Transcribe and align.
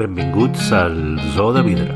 Benvinguts 0.00 0.72
al 0.72 1.20
Zoo 1.34 1.52
de 1.52 1.60
Vidre. 1.62 1.94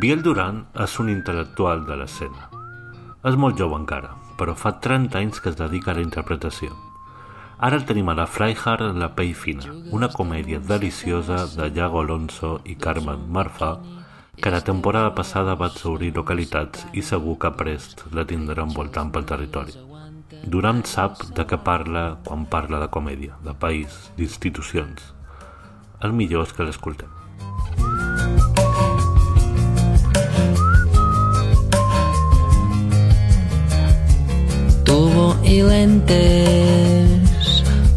Biel 0.00 0.22
Duran 0.22 0.59
és 0.78 0.98
un 1.02 1.08
intel·lectual 1.10 1.82
de 1.86 1.96
l'escena. 1.98 2.46
És 3.26 3.36
molt 3.36 3.58
jove 3.58 3.76
encara, 3.80 4.14
però 4.38 4.54
fa 4.54 4.76
30 4.80 5.18
anys 5.18 5.40
que 5.42 5.50
es 5.50 5.58
dedica 5.58 5.90
a 5.90 5.98
la 5.98 6.04
interpretació. 6.04 6.70
Ara 7.60 7.76
el 7.76 7.84
tenim 7.84 8.08
a 8.08 8.14
la 8.16 8.26
Freihard 8.26 8.96
La 8.96 9.10
Pell 9.16 9.34
Fina, 9.34 9.66
una 9.92 10.08
comèdia 10.08 10.60
deliciosa 10.60 11.42
de 11.56 11.68
Iago 11.76 12.00
Alonso 12.00 12.60
i 12.64 12.76
Carmen 12.76 13.26
Marfa, 13.28 13.74
que 14.40 14.50
la 14.50 14.62
temporada 14.64 15.14
passada 15.14 15.54
va 15.54 15.68
obrir 15.84 16.14
localitats 16.16 16.86
i 16.94 17.02
segur 17.02 17.36
que 17.38 17.50
prest 17.52 18.06
la 18.16 18.24
tindran 18.24 18.72
voltant 18.72 19.12
pel 19.12 19.28
territori. 19.28 19.76
Duran 20.46 20.84
sap 20.88 21.26
de 21.36 21.44
què 21.44 21.58
parla 21.60 22.16
quan 22.24 22.46
parla 22.46 22.80
de 22.80 22.88
comèdia, 22.88 23.36
de 23.44 23.52
país, 23.52 24.12
d'institucions. 24.16 25.12
El 26.00 26.16
millor 26.16 26.46
és 26.48 26.54
que 26.56 26.64
l'escoltem. 26.64 27.19
I 35.50 35.62
lentes, 35.66 37.48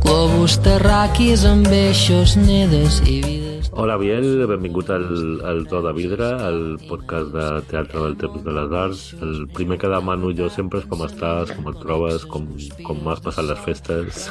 globus 0.02 0.56
terraquis 0.66 1.44
amb 1.46 1.68
eixos, 1.70 2.34
nedes 2.40 2.98
i 3.06 3.20
vides. 3.22 3.70
Hola 3.78 3.98
Biel, 4.02 4.48
benvingut 4.50 4.90
al, 4.94 5.06
al 5.46 5.62
To 5.70 5.84
de 5.86 5.92
Vidre, 5.94 6.32
al 6.48 6.80
podcast 6.90 7.30
de 7.36 7.46
Teatre 7.70 8.02
del 8.08 8.18
Temps 8.22 8.42
de 8.48 8.56
les 8.58 8.74
Arts. 8.82 9.04
El 9.22 9.46
primer 9.54 9.78
que 9.82 9.92
demano 9.92 10.34
jo 10.34 10.50
sempre 10.50 10.82
és 10.82 10.90
com 10.90 11.06
estàs, 11.06 11.54
com 11.54 11.70
et 11.70 11.78
trobes, 11.84 12.26
com, 12.34 12.50
com 12.88 13.08
has 13.14 13.22
passat 13.22 13.46
les 13.46 13.62
festes. 13.68 14.26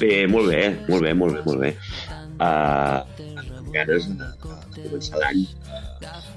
Bé, 0.00 0.26
molt 0.26 0.50
bé, 0.50 0.62
molt 0.90 1.06
bé, 1.06 1.14
molt 1.22 1.38
bé, 1.38 1.42
molt 1.46 1.60
bé. 1.62 1.74
Uh, 2.38 3.57
ganes 3.74 4.08
de, 4.08 4.28
de 4.74 4.84
començar 4.86 5.20
l'any. 5.22 5.44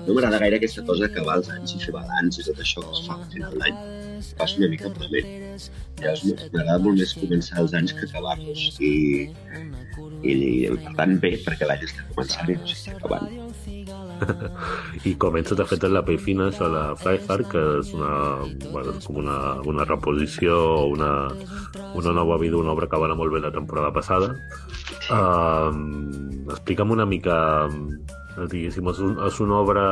No 0.06 0.16
m'agrada 0.16 0.40
gaire 0.44 0.60
aquesta 0.60 0.84
cosa 0.88 1.10
que 1.14 1.26
va 1.28 1.38
els 1.40 1.50
anys 1.56 1.76
i 1.78 1.82
fer 1.86 1.94
balanç 1.96 2.40
i 2.42 2.46
tot 2.48 2.62
això 2.66 2.84
que 2.86 2.94
es 2.98 3.04
fa 3.08 3.18
al 3.18 3.28
final 3.36 3.58
d'any. 3.62 3.82
Passa 4.40 4.62
una 4.62 4.70
mica 4.74 4.92
malament. 4.94 5.30
Ja 6.02 6.16
m'agrada 6.26 6.80
molt 6.86 7.02
més 7.02 7.14
començar 7.18 7.62
els 7.64 7.76
anys 7.82 7.96
que 7.98 8.08
acabar-los. 8.10 8.66
I, 8.80 8.94
i, 10.22 10.34
i, 10.34 10.72
per 10.86 10.96
tant, 11.00 11.18
bé, 11.24 11.36
perquè 11.46 11.70
l'any 11.70 11.88
està 11.90 12.08
començant 12.14 12.54
i 12.54 12.58
no 12.60 12.72
s'està 12.72 12.98
acabant. 12.98 13.30
I 15.10 15.14
comença 15.22 15.56
de 15.58 15.66
fet 15.68 15.84
en 15.88 15.96
la 15.96 16.04
pell 16.06 16.20
fina 16.22 16.50
això, 16.50 16.70
la 16.72 16.84
Freiheart, 17.00 17.48
que 17.52 17.64
és 17.80 17.92
una, 17.98 18.14
bueno, 18.72 18.96
és 18.96 19.08
com 19.08 19.22
una, 19.24 19.38
una 19.68 19.86
reposició 19.88 20.58
una, 20.92 21.12
una 21.98 22.16
nova 22.16 22.38
vida, 22.42 22.60
una 22.60 22.74
obra 22.76 22.90
que 22.90 23.00
va 23.02 23.10
anar 23.10 23.20
molt 23.20 23.34
bé 23.34 23.42
la 23.44 23.54
temporada 23.54 23.92
passada. 23.96 24.34
Uh, 25.12 25.72
explica'm 26.52 26.94
una 26.94 27.08
mica, 27.10 27.38
diguéssim, 28.48 28.90
és, 28.92 29.02
un, 29.04 29.18
és 29.28 29.40
una 29.44 29.62
obra 29.62 29.86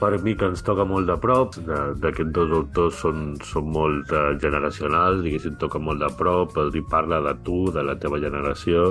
per 0.00 0.18
mi 0.20 0.34
que 0.36 0.48
ens 0.50 0.60
toca 0.66 0.84
molt 0.84 1.08
de 1.08 1.16
prop, 1.22 1.54
d'aquests 1.64 2.32
dos 2.36 2.50
autors 2.58 2.98
són, 3.00 3.22
són 3.46 3.70
molt 3.72 4.10
uh, 4.12 4.34
generacionals, 4.42 5.22
diguéssim, 5.24 5.56
toca 5.62 5.80
molt 5.80 6.02
de 6.02 6.10
prop, 6.18 6.58
el 6.60 6.74
dir 6.74 6.84
parla 6.90 7.22
de 7.24 7.36
tu, 7.46 7.64
de 7.72 7.86
la 7.86 7.96
teva 8.02 8.20
generació, 8.20 8.90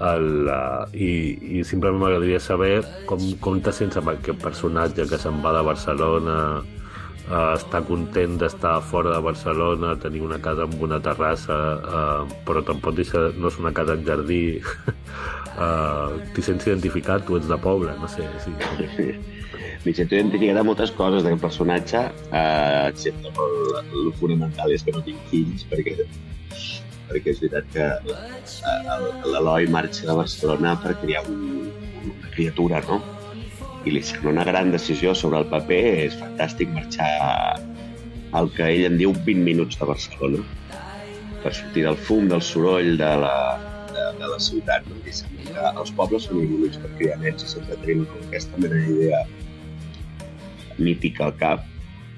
el, 0.00 0.48
uh, 0.48 0.84
i, 0.92 1.10
i 1.58 1.64
simplement 1.64 2.00
m'agradaria 2.02 2.40
saber 2.42 2.80
com, 3.08 3.20
com 3.40 3.60
te 3.64 3.72
sents 3.72 3.96
amb 3.96 4.12
aquest 4.12 4.42
personatge 4.42 5.06
que 5.08 5.20
se'n 5.20 5.38
va 5.44 5.54
de 5.56 5.62
Barcelona, 5.64 6.36
uh, 7.28 7.54
està 7.54 7.80
content 7.88 8.36
d'estar 8.40 8.76
fora 8.90 9.14
de 9.14 9.22
Barcelona, 9.24 9.94
tenir 10.02 10.22
una 10.26 10.40
casa 10.42 10.66
amb 10.68 10.82
una 10.84 11.00
terrassa, 11.02 11.56
uh, 11.80 12.36
però 12.48 12.64
tampoc 12.66 12.98
deixa, 13.00 13.30
no 13.38 13.48
és 13.52 13.58
una 13.62 13.72
casa 13.76 13.96
en 13.96 14.04
jardí. 14.08 14.42
uh, 15.56 16.20
T'hi 16.34 16.44
sents 16.44 16.68
identificat? 16.68 17.24
Tu 17.26 17.40
ets 17.40 17.48
de 17.48 17.60
poble, 17.64 17.96
no 18.02 18.10
sé. 18.12 18.28
Sí, 18.44 18.54
sí. 18.98 19.10
M'hi 19.86 19.92
sento 19.94 20.16
identificat 20.16 20.58
amb 20.58 20.72
moltes 20.72 20.90
coses 20.98 21.22
d'aquest 21.22 21.44
personatge, 21.44 22.00
eh, 22.34 22.88
excepte 22.90 23.30
el, 23.30 23.76
el 23.84 24.08
fonamental 24.18 24.72
és 24.74 24.82
que 24.82 24.94
no 24.96 25.02
tinc 25.06 25.28
fills, 25.30 25.62
perquè, 25.70 25.94
perquè 27.10 27.32
és 27.34 27.42
veritat 27.42 27.68
que 27.74 27.86
l'Eloi 29.30 29.68
marxa 29.72 30.08
de 30.08 30.16
Barcelona 30.18 30.74
per 30.82 30.96
criar 31.02 31.22
un, 31.30 31.70
una 32.04 32.32
criatura, 32.34 32.82
no? 32.88 33.00
I 33.86 33.94
li 33.94 34.02
sembla 34.02 34.32
una 34.34 34.46
gran 34.48 34.72
decisió 34.74 35.14
sobre 35.14 35.40
el 35.44 35.48
paper, 35.52 35.82
és 36.08 36.18
fantàstic 36.18 36.72
marxar 36.74 37.10
al 38.36 38.50
que 38.56 38.66
ell 38.66 38.88
en 38.88 38.98
diu 38.98 39.14
20 39.26 39.46
minuts 39.46 39.78
de 39.78 39.88
Barcelona 39.88 40.42
per 41.44 41.54
sortir 41.54 41.86
del 41.86 41.98
fum, 42.08 42.26
del 42.32 42.42
soroll 42.42 42.96
de 42.98 43.12
la, 43.22 43.36
de, 43.92 44.06
de 44.18 44.30
la 44.32 44.40
ciutat. 44.42 44.88
No? 44.90 44.98
I 45.06 45.14
sembla 45.14 45.54
que 45.54 45.72
els 45.84 45.94
pobles 46.00 46.26
són 46.26 46.42
bonics 46.50 46.82
per 46.82 46.90
criar 46.98 47.20
nens 47.22 47.46
i 47.46 47.52
sempre 47.54 47.78
tenim 47.84 48.04
aquesta 48.26 48.58
mena 48.62 48.82
d'idea 48.82 49.22
mític 50.82 51.22
al 51.24 51.32
cap 51.40 51.62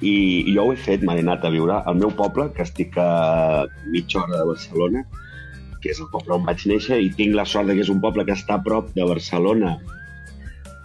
i 0.00 0.16
jo 0.54 0.68
ho 0.68 0.72
he 0.72 0.78
fet, 0.78 1.02
m'he 1.02 1.18
anat 1.22 1.44
a 1.44 1.52
viure 1.54 1.80
al 1.80 1.98
meu 1.98 2.12
poble, 2.14 2.48
que 2.54 2.62
estic 2.62 2.98
a 3.02 3.66
mitja 3.90 4.22
hora 4.22 4.36
de 4.38 4.48
Barcelona, 4.52 5.04
que 5.82 5.92
és 5.92 6.00
el 6.02 6.10
poble 6.12 6.36
on 6.36 6.46
vaig 6.46 6.64
néixer, 6.70 7.00
i 7.02 7.10
tinc 7.14 7.34
la 7.34 7.46
sort 7.46 7.70
que 7.72 7.82
és 7.82 7.90
un 7.92 8.02
poble 8.02 8.26
que 8.26 8.36
està 8.36 8.58
a 8.58 8.64
prop 8.64 8.92
de 8.94 9.06
Barcelona. 9.06 9.76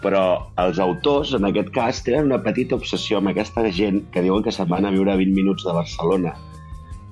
Però 0.04 0.24
els 0.60 0.80
autors, 0.84 1.36
en 1.38 1.46
aquest 1.48 1.70
cas, 1.76 2.02
tenen 2.06 2.32
una 2.32 2.42
petita 2.44 2.76
obsessió 2.76 3.22
amb 3.22 3.32
aquesta 3.32 3.64
gent 3.72 4.04
que 4.12 4.26
diuen 4.26 4.44
que 4.44 4.52
se'n 4.52 4.70
van 4.70 4.90
a 4.90 4.92
viure 4.92 5.14
a 5.14 5.20
20 5.20 5.38
minuts 5.38 5.64
de 5.68 5.78
Barcelona 5.78 6.34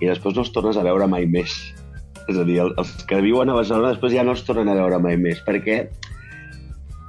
i 0.02 0.10
després 0.10 0.36
no 0.36 0.44
els 0.44 0.52
tornes 0.54 0.78
a 0.78 0.86
veure 0.86 1.08
mai 1.08 1.28
més. 1.30 1.54
És 2.30 2.38
a 2.38 2.46
dir, 2.46 2.58
els 2.66 2.92
que 3.08 3.22
viuen 3.24 3.50
a 3.50 3.58
Barcelona 3.58 3.94
després 3.94 4.16
ja 4.16 4.26
no 4.26 4.34
els 4.36 4.44
tornen 4.48 4.70
a 4.70 4.78
veure 4.78 5.00
mai 5.04 5.18
més, 5.22 5.42
perquè 5.46 5.84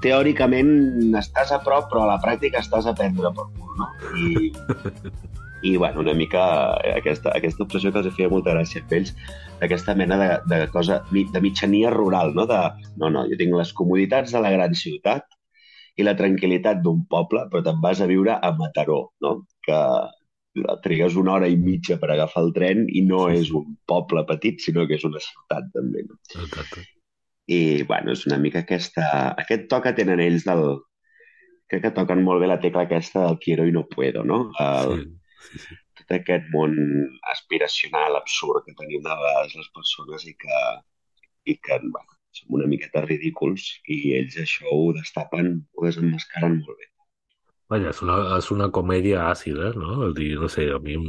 teòricament 0.04 1.14
estàs 1.18 1.52
a 1.54 1.60
prop, 1.64 1.88
però 1.90 2.04
a 2.04 2.12
la 2.14 2.20
pràctica 2.22 2.60
estàs 2.60 2.88
a 2.90 2.94
perdre 2.98 3.32
per 3.36 3.48
no? 3.78 3.88
I, 4.18 4.52
i 5.62 5.76
bueno, 5.76 6.00
una 6.00 6.14
mica 6.18 6.42
aquesta, 6.94 7.32
aquesta 7.36 7.64
obsessió 7.64 7.92
que 7.92 8.02
els 8.02 8.16
feia 8.16 8.30
molta 8.32 8.54
gràcia 8.56 8.82
a 8.82 8.96
ells, 8.98 9.12
d'aquesta 9.60 9.94
mena 9.98 10.18
de, 10.22 10.30
de 10.50 10.66
cosa, 10.74 11.02
de 11.12 11.44
mitjania 11.44 11.92
rural, 11.94 12.34
no? 12.38 12.48
De, 12.50 12.62
no, 12.98 13.12
no, 13.14 13.26
jo 13.30 13.38
tinc 13.38 13.54
les 13.58 13.72
comoditats 13.78 14.34
de 14.34 14.42
la 14.42 14.50
gran 14.54 14.74
ciutat 14.78 15.28
i 15.96 16.06
la 16.06 16.16
tranquil·litat 16.18 16.80
d'un 16.82 17.04
poble, 17.10 17.46
però 17.52 17.62
te'n 17.64 17.80
vas 17.84 18.00
a 18.00 18.08
viure 18.10 18.34
a 18.34 18.50
Mataró, 18.58 19.04
no? 19.22 19.36
Que 19.62 19.78
trigues 20.84 21.16
una 21.16 21.32
hora 21.32 21.48
i 21.48 21.56
mitja 21.56 21.96
per 22.00 22.10
agafar 22.12 22.42
el 22.44 22.52
tren 22.56 22.84
i 22.88 23.02
no 23.06 23.26
és 23.32 23.52
un 23.56 23.76
poble 23.88 24.24
petit, 24.28 24.60
sinó 24.60 24.86
que 24.88 24.98
és 24.98 25.04
una 25.08 25.20
ciutat 25.22 25.70
també. 25.76 26.04
No? 26.08 26.18
Exacte. 26.44 26.84
I, 27.48 27.82
bueno, 27.88 28.12
és 28.12 28.26
una 28.28 28.38
mica 28.38 28.62
aquesta... 28.62 29.04
Aquest 29.40 29.68
to 29.70 29.80
que 29.84 29.94
tenen 29.96 30.20
ells 30.20 30.44
del... 30.48 30.80
Crec 31.72 31.86
que 31.86 31.94
toquen 31.96 32.20
molt 32.20 32.42
bé 32.42 32.48
la 32.50 32.60
tecla 32.60 32.82
aquesta 32.84 33.22
del 33.24 33.38
quiero 33.40 33.64
i 33.64 33.72
no 33.72 33.86
puedo, 33.88 34.26
no? 34.28 34.42
El, 34.60 35.06
sí, 35.40 35.46
sí, 35.48 35.60
sí. 35.62 35.76
Tot 36.02 36.12
aquest 36.18 36.50
món 36.52 36.74
aspiracional, 37.32 38.18
absurd 38.18 38.66
que 38.66 38.76
tenim 38.76 39.00
de 39.06 39.16
vegades 39.22 39.56
les 39.56 39.70
persones 39.78 40.26
i 40.28 40.34
que, 40.44 40.58
i 41.48 41.56
que 41.64 41.78
bueno, 41.86 42.18
som 42.36 42.58
una 42.60 42.68
miqueta 42.68 43.06
ridículs 43.06 43.70
i 43.88 43.98
ells 44.18 44.36
això 44.44 44.68
ho 44.68 44.92
destapen, 44.98 45.54
ho 45.72 45.88
desenmascaren 45.88 46.60
molt 46.60 46.76
bé. 46.76 46.91
Vaja, 47.72 47.90
és 47.94 48.00
una, 48.04 48.14
és 48.36 48.48
una 48.52 48.66
comèdia 48.76 49.20
àcida, 49.30 49.70
no? 49.80 49.92
El 50.06 50.10
dir, 50.16 50.32
no 50.40 50.48
sé, 50.52 50.64
a 50.74 50.78
mi 50.82 50.96
em, 50.98 51.04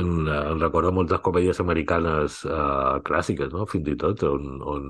em, 0.00 0.10
em 0.28 0.60
recorda 0.60 0.92
moltes 0.94 1.22
comèdies 1.24 1.58
americanes 1.64 2.36
uh, 2.46 3.00
clàssiques, 3.08 3.50
no? 3.54 3.64
Fins 3.72 3.90
i 3.90 3.96
tot, 4.02 4.22
on, 4.28 4.60
on, 4.74 4.84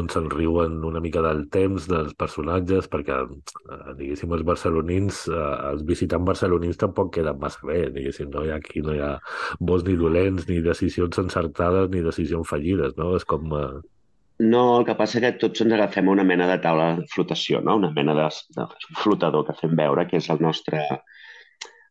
on 0.00 0.10
se'n 0.14 0.26
riuen 0.32 0.80
una 0.90 1.02
mica 1.04 1.22
del 1.26 1.44
temps 1.54 1.86
dels 1.92 2.16
personatges, 2.24 2.88
perquè, 2.94 3.20
uh, 3.28 3.94
diguéssim, 4.00 4.34
els 4.34 4.48
barcelonins, 4.50 5.22
uh, 5.30 5.52
els 5.70 5.86
visitants 5.92 6.26
barcelonins 6.32 6.80
tampoc 6.82 7.14
queden 7.18 7.38
massa 7.44 7.70
bé, 7.70 7.84
diguéssim, 7.94 8.32
no? 8.34 8.42
Ha, 8.48 8.58
aquí 8.58 8.82
no 8.86 8.96
hi 8.96 9.04
ha 9.06 9.12
bons 9.60 9.86
ni 9.86 9.94
dolents, 10.00 10.50
ni 10.50 10.58
decisions 10.66 11.22
encertades, 11.22 11.92
ni 11.94 12.02
decisions 12.10 12.50
fallides, 12.50 12.98
no? 12.98 13.14
És 13.20 13.28
com... 13.34 13.56
Uh, 13.62 13.99
no, 14.40 14.60
el 14.78 14.86
que 14.88 14.96
passa 14.96 15.18
és 15.18 15.24
que 15.24 15.32
tots 15.42 15.60
ens 15.64 15.74
agafem 15.76 16.08
una 16.08 16.24
mena 16.24 16.46
de 16.48 16.56
taula 16.64 16.94
de 16.98 17.06
flotació, 17.12 17.60
no? 17.64 17.76
una 17.76 17.90
mena 17.92 18.14
de, 18.16 18.28
de 18.56 18.66
flotador 19.02 19.44
que 19.46 19.56
fem 19.58 19.74
veure, 19.76 20.06
que 20.08 20.16
és 20.16 20.30
el 20.32 20.40
nostre, 20.40 20.80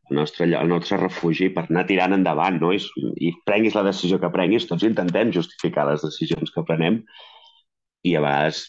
el 0.10 0.18
nostre, 0.18 0.48
el 0.48 0.72
nostre 0.72 0.98
refugi 0.98 1.52
per 1.54 1.68
anar 1.68 1.86
tirant 1.90 2.18
endavant, 2.18 2.58
no? 2.62 2.72
I, 2.74 2.82
i 3.22 3.32
prenguis 3.46 3.78
la 3.78 3.86
decisió 3.86 4.18
que 4.22 4.32
prenguis, 4.34 4.66
tots 4.70 4.88
intentem 4.88 5.34
justificar 5.36 5.86
les 5.92 6.06
decisions 6.08 6.50
que 6.56 6.66
prenem 6.66 7.04
i 8.08 8.16
a 8.18 8.24
vegades, 8.26 8.64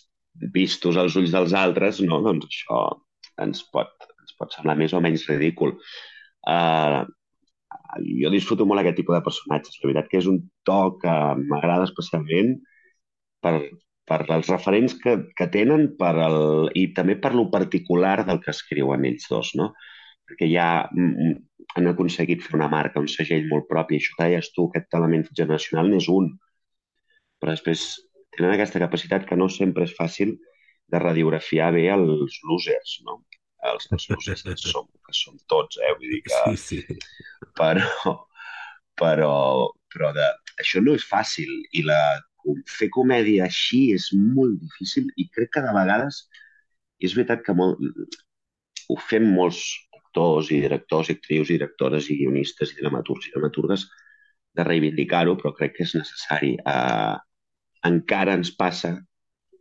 vistos 0.54 0.98
als 1.00 1.16
ulls 1.18 1.32
dels 1.32 1.54
altres, 1.56 2.00
no? 2.04 2.20
doncs 2.24 2.46
això 2.50 2.82
ens 3.40 3.64
pot, 3.72 3.90
ens 4.20 4.36
pot 4.38 4.52
semblar 4.54 4.76
més 4.78 4.92
o 4.92 5.00
menys 5.00 5.24
ridícul. 5.28 5.72
Uh, 6.48 7.08
jo 8.20 8.30
disfruto 8.32 8.66
molt 8.68 8.82
aquest 8.82 9.00
tipus 9.00 9.16
de 9.16 9.24
personatges. 9.24 9.80
La 9.80 9.88
veritat 9.88 10.10
que 10.10 10.20
és 10.20 10.28
un 10.30 10.42
to 10.68 10.80
que 11.00 11.16
m'agrada 11.40 11.88
especialment 11.88 12.58
per, 13.44 13.54
per 14.10 14.20
els 14.34 14.50
referents 14.50 14.96
que, 15.02 15.16
que 15.38 15.46
tenen 15.54 15.92
per 16.00 16.14
el, 16.26 16.40
i 16.78 16.88
també 16.96 17.16
per 17.22 17.32
lo 17.36 17.46
particular 17.52 18.20
del 18.26 18.42
que 18.44 18.52
escriuen 18.54 19.06
ells 19.08 19.28
dos, 19.30 19.54
no? 19.60 19.70
Perquè 20.26 20.48
ja 20.50 20.68
mm, 20.90 21.10
mm, 21.26 21.66
han 21.78 21.90
aconseguit 21.92 22.42
fer 22.44 22.56
una 22.58 22.70
marca, 22.72 23.02
un 23.02 23.10
segell 23.10 23.48
molt 23.50 23.68
propi. 23.70 23.98
Això 23.98 24.16
que 24.16 24.28
deies 24.28 24.52
tu, 24.54 24.68
aquest 24.68 24.98
element 24.98 25.26
generacional 25.30 25.90
n'és 25.90 26.08
un. 26.12 26.30
Però 27.40 27.54
després 27.54 27.86
tenen 28.36 28.54
aquesta 28.54 28.82
capacitat 28.82 29.26
que 29.28 29.38
no 29.38 29.48
sempre 29.50 29.86
és 29.86 29.96
fàcil 29.96 30.36
de 30.90 31.02
radiografiar 31.02 31.70
bé 31.76 31.86
els 31.94 32.40
losers, 32.50 32.96
no? 33.06 33.20
Els, 33.70 33.86
els 33.92 34.08
losers 34.10 34.42
que 34.46 34.56
som, 34.58 34.88
que 35.06 35.14
som 35.14 35.36
tots, 35.52 35.78
eh? 35.78 35.92
Vull 35.98 36.16
dir 36.16 36.22
que... 36.26 36.40
Sí, 36.56 36.82
sí. 36.82 36.98
Però, 37.60 38.14
però, 39.00 39.34
però 39.92 40.10
de, 40.16 40.26
això 40.62 40.82
no 40.82 40.96
és 40.98 41.06
fàcil 41.06 41.50
i 41.76 41.84
la, 41.86 42.00
fer 42.78 42.90
comèdia 42.94 43.46
així 43.46 43.82
és 43.96 44.10
molt 44.14 44.58
difícil 44.62 45.08
i 45.16 45.28
crec 45.34 45.54
que 45.56 45.64
de 45.64 45.74
vegades 45.76 46.24
és 47.00 47.14
veritat 47.16 47.44
que 47.46 47.54
molt, 47.56 47.80
ho 48.90 48.96
fem 49.10 49.26
molts 49.36 49.62
actors 49.96 50.50
i 50.50 50.60
directors 50.64 51.10
i 51.10 51.16
actrius 51.16 51.50
i 51.50 51.56
directores 51.58 52.10
i 52.10 52.18
guionistes 52.20 52.74
i 52.74 52.80
dramaturgs 52.80 53.28
i 53.28 53.34
dramaturgues 53.34 53.86
de 54.58 54.66
reivindicar-ho, 54.66 55.36
però 55.38 55.52
crec 55.54 55.76
que 55.76 55.86
és 55.86 55.94
necessari. 55.94 56.56
Uh, 56.66 57.16
encara 57.86 58.34
ens 58.38 58.50
passa 58.58 58.96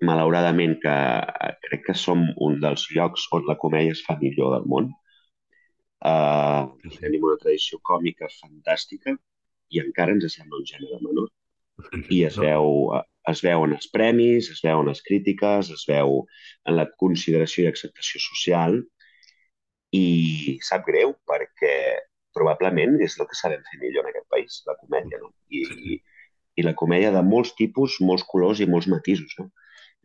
malauradament, 0.06 0.78
que 0.84 0.96
eh, 0.96 1.54
crec 1.68 1.86
que 1.90 1.96
som 2.02 2.24
un 2.46 2.60
dels 2.64 2.86
llocs 2.96 3.28
on 3.36 3.46
la 3.48 3.58
comèdia 3.60 3.96
es 3.96 4.04
fa 4.06 4.16
millor 4.22 4.56
del 4.56 4.68
món. 4.74 4.90
Uh, 6.00 6.72
tenim 7.02 7.26
una 7.28 7.40
tradició 7.42 7.82
còmica 7.84 8.30
fantàstica 8.32 9.14
i 9.76 9.82
encara 9.84 10.16
ens 10.16 10.32
sembla 10.34 10.62
un 10.62 10.70
gènere 10.72 11.02
menor. 11.04 11.28
I 12.10 12.24
es 12.28 12.38
veu, 12.40 12.70
eh, 12.98 13.04
es 13.32 13.42
veu 13.46 13.66
en 13.66 13.76
els 13.78 13.90
premis, 13.94 14.50
es 14.54 14.62
veu 14.66 14.82
en 14.84 14.90
les 14.92 15.02
crítiques, 15.06 15.72
es 15.76 15.86
veu 15.90 16.24
en 16.68 16.78
la 16.78 16.88
consideració 17.04 17.66
i 17.66 17.72
acceptació 17.72 18.22
social 18.24 18.80
i 19.96 20.60
sap 20.66 20.86
greu 20.88 21.16
perquè 21.30 21.76
probablement 22.36 23.00
és 23.02 23.18
el 23.20 23.28
que 23.30 23.38
sabem 23.38 23.64
fer 23.70 23.80
millor 23.82 24.06
en 24.06 24.12
aquest 24.12 24.28
país, 24.34 24.60
la 24.68 24.78
comèdia, 24.82 25.22
no? 25.22 25.32
I, 25.50 25.64
i, 25.66 25.98
i 26.60 26.66
la 26.66 26.76
comèdia 26.78 27.12
de 27.16 27.24
molts 27.26 27.56
tipus, 27.58 27.98
molts 28.06 28.26
colors 28.30 28.62
i 28.62 28.70
molts 28.70 28.90
matisos, 28.92 29.34
no? 29.40 29.50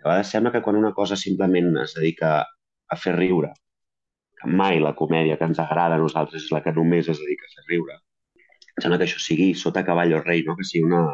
A 0.04 0.08
vegades 0.08 0.32
sembla 0.32 0.52
que 0.52 0.62
quan 0.64 0.76
una 0.76 0.92
cosa 0.96 1.16
simplement 1.16 1.70
es 1.82 1.94
dedica 1.96 2.32
a 2.44 2.96
fer 3.00 3.14
riure, 3.16 3.52
que 4.40 4.50
mai 4.60 4.80
la 4.80 4.94
comèdia 4.98 5.38
que 5.40 5.48
ens 5.48 5.60
agrada 5.62 5.96
a 5.96 6.02
nosaltres 6.02 6.44
és 6.44 6.52
la 6.52 6.60
que 6.64 6.74
només 6.76 7.08
es 7.08 7.20
dedica 7.22 7.48
a 7.48 7.54
fer 7.54 7.64
riure, 7.70 7.96
sembla 8.80 8.98
que 9.00 9.06
això 9.08 9.22
sigui 9.22 9.52
sota 9.56 9.84
cavall 9.86 10.12
o 10.18 10.20
rei, 10.24 10.42
no? 10.44 10.56
que 10.58 10.66
sigui 10.68 10.84
una, 10.90 11.04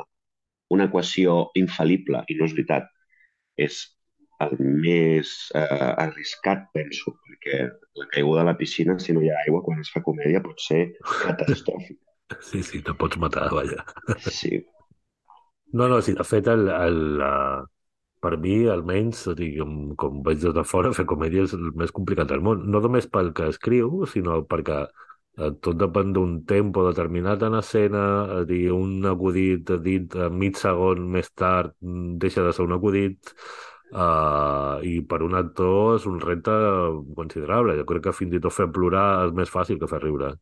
una 0.75 0.87
equació 0.90 1.40
infal·lible, 1.58 2.25
i 2.28 2.37
no 2.38 2.46
és 2.49 2.55
veritat. 2.56 2.90
És 3.61 3.82
el 4.40 4.55
més 4.61 5.32
eh, 5.58 5.90
arriscat, 6.06 6.69
penso, 6.76 7.14
perquè 7.25 7.64
la 8.00 8.06
caiguda 8.14 8.44
a 8.44 8.49
la 8.49 8.56
piscina, 8.56 8.96
si 9.02 9.12
no 9.17 9.25
hi 9.25 9.32
ha 9.32 9.40
aigua, 9.44 9.62
quan 9.67 9.82
es 9.82 9.90
fa 9.93 10.02
comèdia, 10.06 10.43
pot 10.44 10.62
ser 10.69 10.87
catastròfica. 11.02 12.00
Sí, 12.46 12.61
sí, 12.62 12.78
te 12.87 12.93
pots 12.94 13.19
matar, 13.19 13.49
vaja. 13.50 13.82
Sí. 14.31 14.61
No, 15.75 15.88
no, 15.90 15.96
sí, 15.99 16.12
de 16.14 16.22
fet, 16.22 16.46
el, 16.46 16.69
el, 16.70 17.00
el, 17.26 17.64
per 18.22 18.37
mi, 18.38 18.55
almenys, 18.70 19.25
o 19.32 19.34
sigui, 19.34 19.58
com, 19.58 19.76
com 19.99 20.20
veig 20.26 20.38
des 20.44 20.55
de 20.55 20.64
fora, 20.72 20.93
fer 20.94 21.06
comèdia 21.11 21.49
és 21.49 21.56
el 21.56 21.72
més 21.81 21.90
complicat 21.96 22.31
del 22.31 22.44
món. 22.46 22.62
No 22.70 22.82
només 22.84 23.08
pel 23.11 23.32
que 23.34 23.49
escriu, 23.50 24.05
sinó 24.12 24.40
perquè 24.50 24.78
eh, 24.84 25.10
tot 25.65 25.79
depèn 25.81 26.13
d'un 26.17 26.37
tempo 26.49 26.85
determinat 26.87 27.43
en 27.47 27.57
escena, 27.59 28.05
a 28.41 28.45
dir, 28.49 28.67
un 28.75 29.07
acudit 29.09 29.73
dit 29.85 30.17
mig 30.37 30.59
segon 30.61 31.07
més 31.17 31.31
tard 31.33 31.75
mm, 31.81 32.17
deixa 32.23 32.45
de 32.47 32.53
ser 32.57 32.67
un 32.67 32.77
acudit, 32.77 33.35
uh, 33.93 34.81
i 34.87 35.01
per 35.07 35.23
un 35.27 35.37
actor 35.39 35.97
és 35.99 36.07
un 36.11 36.21
repte 36.23 36.53
considerable. 37.17 37.79
Jo 37.79 37.87
crec 37.89 38.09
que 38.09 38.17
fins 38.17 38.37
i 38.37 38.43
tot 38.43 38.55
fer 38.55 38.69
plorar 38.75 39.09
és 39.29 39.35
més 39.37 39.51
fàcil 39.53 39.81
que 39.81 39.91
fer 39.91 40.03
riure. 40.05 40.35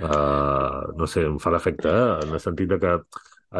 Uh, 0.00 0.94
no 0.96 1.06
sé, 1.10 1.26
em 1.28 1.36
fa 1.42 1.52
l'efecte, 1.52 1.90
eh? 1.92 2.24
en 2.24 2.32
el 2.36 2.40
sentit 2.40 2.72
que 2.80 2.94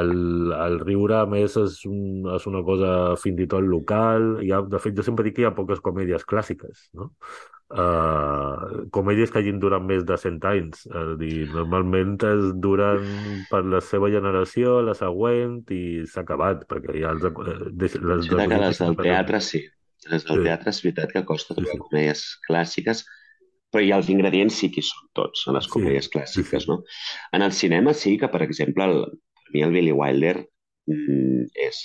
el, 0.00 0.52
el 0.54 0.78
riure, 0.80 1.18
a 1.18 1.26
més, 1.28 1.56
és, 1.60 1.80
un, 1.90 2.28
és 2.36 2.46
una 2.48 2.62
cosa 2.64 2.92
fins 3.20 3.42
i 3.42 3.48
tot 3.50 3.66
local. 3.66 4.36
Ha, 4.40 4.62
de 4.72 4.80
fet, 4.82 4.96
jo 4.96 5.04
sempre 5.06 5.26
dic 5.26 5.36
que 5.36 5.44
hi 5.44 5.48
ha 5.50 5.56
poques 5.56 5.82
comèdies 5.84 6.24
clàssiques, 6.30 6.88
no? 6.96 7.10
Uh, 7.70 8.88
comèdies 8.90 9.30
que 9.30 9.38
hagin 9.38 9.60
durat 9.62 9.84
més 9.86 10.02
de 10.02 10.16
100 10.18 10.46
anys. 10.50 10.82
És 10.90 11.10
dir, 11.20 11.34
normalment 11.52 12.16
es 12.26 12.48
duren 12.64 13.04
per 13.50 13.62
la 13.62 13.78
seva 13.84 14.10
generació, 14.10 14.80
la 14.82 14.96
següent, 14.98 15.60
i 15.70 16.02
s'ha 16.10 16.24
acabat, 16.24 16.64
perquè 16.70 16.96
ha 17.04 17.14
els... 17.14 17.28
Eh, 17.28 17.54
les, 17.70 17.94
les, 17.94 18.26
sí, 18.26 18.32
que 18.34 18.58
les 18.64 18.82
del 18.82 18.98
teatre, 18.98 19.42
sí. 19.46 19.62
Les 20.10 20.26
del 20.26 20.40
sí. 20.40 20.48
teatre 20.48 20.74
és 20.74 20.82
veritat 20.82 21.14
que 21.14 21.24
costa 21.28 21.54
trobar 21.54 21.70
sí, 21.70 21.78
sí. 21.78 21.86
comèdies 21.86 22.26
clàssiques, 22.48 23.04
però 23.70 23.84
hi 23.84 23.92
ha 23.94 24.00
els 24.00 24.10
ingredients 24.10 24.60
sí 24.64 24.72
que 24.74 24.82
són 24.82 25.06
tots, 25.14 25.46
en 25.46 25.54
les 25.54 25.68
comèdies 25.70 26.08
sí, 26.08 26.14
clàssiques, 26.16 26.64
sí, 26.64 26.66
sí. 26.66 26.70
no? 26.72 26.80
En 27.36 27.46
el 27.46 27.54
cinema 27.54 27.94
sí 27.94 28.16
que, 28.18 28.32
per 28.32 28.42
exemple, 28.48 28.88
el, 28.90 29.04
mi 29.54 29.62
el 29.62 29.76
Billy 29.76 29.94
Wilder 29.94 30.40
mm, 30.90 31.52
és, 31.68 31.84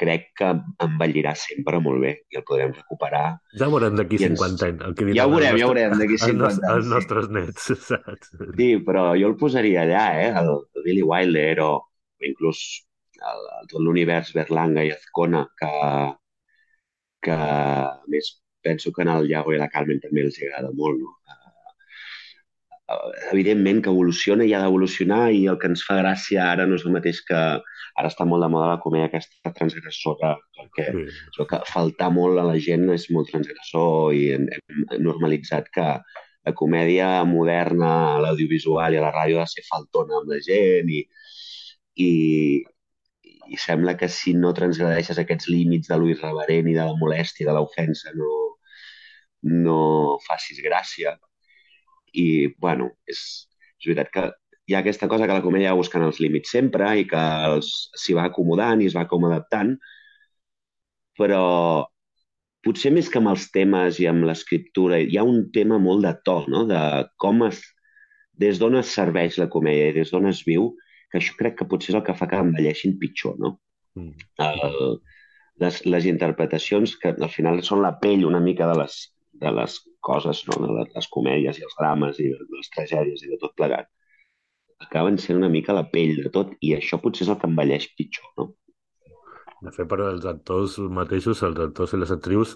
crec 0.00 0.30
que 0.40 0.48
envellirà 0.86 1.34
sempre 1.36 1.80
molt 1.84 2.00
bé 2.04 2.12
i 2.32 2.40
el 2.40 2.44
podrem 2.48 2.72
recuperar. 2.76 3.24
Ja 3.60 3.68
ho 3.68 3.74
veurem 3.74 3.98
d'aquí 3.98 4.20
50 4.22 4.48
ens... 4.48 4.64
anys. 4.66 4.84
El 4.88 4.96
que 4.96 5.08
ja 5.16 5.26
ho 5.26 5.32
veurem, 5.34 5.58
ja 5.60 5.68
ho 5.68 5.72
veurem 5.74 5.96
d'aquí 6.00 6.18
50 6.24 6.48
anys. 6.48 6.60
Els 6.74 6.90
nostres 6.94 7.30
nets, 7.36 7.68
saps? 7.90 8.32
Sí, 8.56 8.70
però 8.86 9.10
jo 9.20 9.32
el 9.32 9.36
posaria 9.40 9.84
allà, 9.84 10.06
eh? 10.22 10.30
El, 10.42 10.52
el 10.76 10.86
Billy 10.86 11.04
Wilder 11.12 11.52
o, 11.66 11.72
o 11.84 12.28
inclús 12.30 12.62
el, 13.20 13.46
el, 13.60 13.70
tot 13.72 13.84
l'univers 13.84 14.32
Berlanga 14.36 14.84
i 14.86 14.92
Azcona 14.94 15.44
que, 15.60 15.72
que 17.26 17.40
més 18.12 18.34
penso 18.64 18.92
que 18.92 19.02
en 19.02 19.12
el 19.14 19.28
Iago 19.30 19.54
i 19.54 19.60
la 19.60 19.70
Carmen 19.72 20.00
també 20.00 20.24
els 20.26 20.40
agrada 20.40 20.72
molt, 20.76 21.00
no? 21.00 21.16
Evidentment 23.32 23.82
que 23.84 23.92
evoluciona 23.92 24.46
i 24.46 24.54
ha 24.54 24.62
d'evolucionar 24.62 25.30
i 25.36 25.44
el 25.52 25.58
que 25.60 25.68
ens 25.70 25.82
fa 25.86 25.98
gràcia 26.00 26.46
ara 26.52 26.66
no 26.66 26.78
és 26.78 26.86
el 26.86 26.94
mateix 26.96 27.20
que 27.28 27.36
ara 27.40 28.10
està 28.10 28.26
molt 28.28 28.44
de 28.44 28.48
moda 28.52 28.72
la 28.72 28.80
comèdia 28.82 29.10
aquesta 29.10 29.52
transgressora 29.58 30.32
perquè 30.56 30.88
sí. 30.96 31.46
que 31.50 31.60
faltar 31.70 32.10
molt 32.16 32.40
a 32.40 32.46
la 32.48 32.56
gent 32.66 32.88
és 32.94 33.06
molt 33.14 33.30
transgressor 33.32 34.16
i 34.16 34.26
hem, 34.34 34.48
hem 34.56 34.82
normalitzat 35.06 35.70
que 35.74 35.86
la 36.48 36.54
comèdia 36.56 37.08
moderna, 37.28 38.18
l'audiovisual 38.24 38.94
i 38.94 39.00
a 39.00 39.06
la 39.06 39.14
ràdio 39.14 39.40
ha 39.40 39.46
de 39.46 39.54
ser 39.54 39.66
faltona 39.68 40.20
amb 40.20 40.30
la 40.32 40.40
gent 40.44 40.88
i, 40.88 41.02
i, 42.00 42.10
i 43.54 43.60
sembla 43.60 43.96
que 44.00 44.08
si 44.08 44.32
no 44.34 44.54
transgredeixes 44.56 45.20
aquests 45.20 45.50
límits 45.52 45.92
de 45.92 45.98
l'irreverent 46.00 46.70
i 46.70 46.78
de 46.78 46.86
la 46.86 46.96
molèstia, 47.02 47.50
de 47.50 47.56
l'ofensa, 47.58 48.14
no, 48.16 48.30
no 49.66 49.82
facis 50.26 50.62
gràcia 50.64 51.18
i, 52.12 52.26
bueno, 52.58 52.90
és, 53.10 53.22
és 53.78 53.88
veritat 53.88 54.12
que 54.14 54.26
hi 54.70 54.76
ha 54.76 54.82
aquesta 54.84 55.08
cosa 55.10 55.26
que 55.26 55.36
la 55.36 55.44
comèdia 55.44 55.72
va 55.74 55.80
buscant 55.80 56.04
els 56.06 56.20
límits 56.22 56.52
sempre 56.54 56.92
i 57.00 57.06
que 57.10 57.22
s'hi 57.62 58.14
va 58.18 58.28
acomodant 58.30 58.82
i 58.82 58.90
es 58.90 58.96
va 58.96 59.06
com 59.10 59.26
adaptant, 59.26 59.74
però 61.18 61.44
potser 62.64 62.92
més 62.94 63.08
que 63.10 63.18
amb 63.20 63.32
els 63.32 63.48
temes 63.54 63.98
i 64.02 64.06
amb 64.10 64.26
l'escriptura, 64.28 65.00
hi 65.00 65.18
ha 65.18 65.26
un 65.26 65.48
tema 65.54 65.80
molt 65.82 66.06
de 66.06 66.14
to, 66.28 66.38
no? 66.52 66.66
de 66.68 66.80
com 67.24 67.42
es, 67.48 67.62
des 68.44 68.60
d'on 68.60 68.78
es 68.80 68.92
serveix 68.96 69.40
la 69.40 69.48
comèdia 69.52 69.90
i 69.90 69.96
des 70.00 70.12
d'on 70.12 70.28
es 70.30 70.44
viu, 70.46 70.70
que 71.10 71.18
això 71.18 71.34
crec 71.38 71.58
que 71.58 71.68
potser 71.70 71.92
és 71.92 71.98
el 71.98 72.06
que 72.06 72.16
fa 72.16 72.28
que 72.30 72.38
envelleixin 72.38 72.98
pitjor, 73.00 73.38
no? 73.42 73.56
Mm. 73.98 74.28
El, 74.46 75.00
les, 75.64 75.80
les 75.86 76.06
interpretacions, 76.06 76.94
que 77.00 77.16
al 77.16 77.32
final 77.32 77.58
són 77.66 77.82
la 77.82 77.96
pell 78.02 78.22
una 78.28 78.40
mica 78.44 78.68
de 78.70 78.76
les, 78.78 79.00
de 79.40 79.52
les 79.56 79.78
coses, 80.04 80.42
no? 80.48 80.60
de 80.66 80.84
les 80.94 81.08
comèdies 81.16 81.58
i 81.58 81.66
els 81.66 81.76
drames 81.78 82.20
i 82.20 82.28
les 82.32 82.72
tragèdies 82.74 83.24
i 83.24 83.32
de 83.32 83.38
tot 83.40 83.56
plegat, 83.56 83.88
acaben 84.80 85.18
sent 85.20 85.38
una 85.40 85.50
mica 85.52 85.76
la 85.76 85.86
pell 85.92 86.16
de 86.24 86.32
tot 86.32 86.52
i 86.64 86.74
això 86.76 87.00
potser 87.00 87.26
és 87.26 87.32
el 87.32 87.40
que 87.40 87.48
envelleix 87.50 87.88
pitjor, 87.96 88.30
no? 88.40 88.50
De 89.60 89.72
fet, 89.74 89.88
però 89.88 90.06
els 90.08 90.24
actors 90.24 90.78
mateixos, 90.98 91.42
els 91.44 91.58
actors 91.60 91.92
i 91.92 92.00
les 92.00 92.12
actrius, 92.14 92.54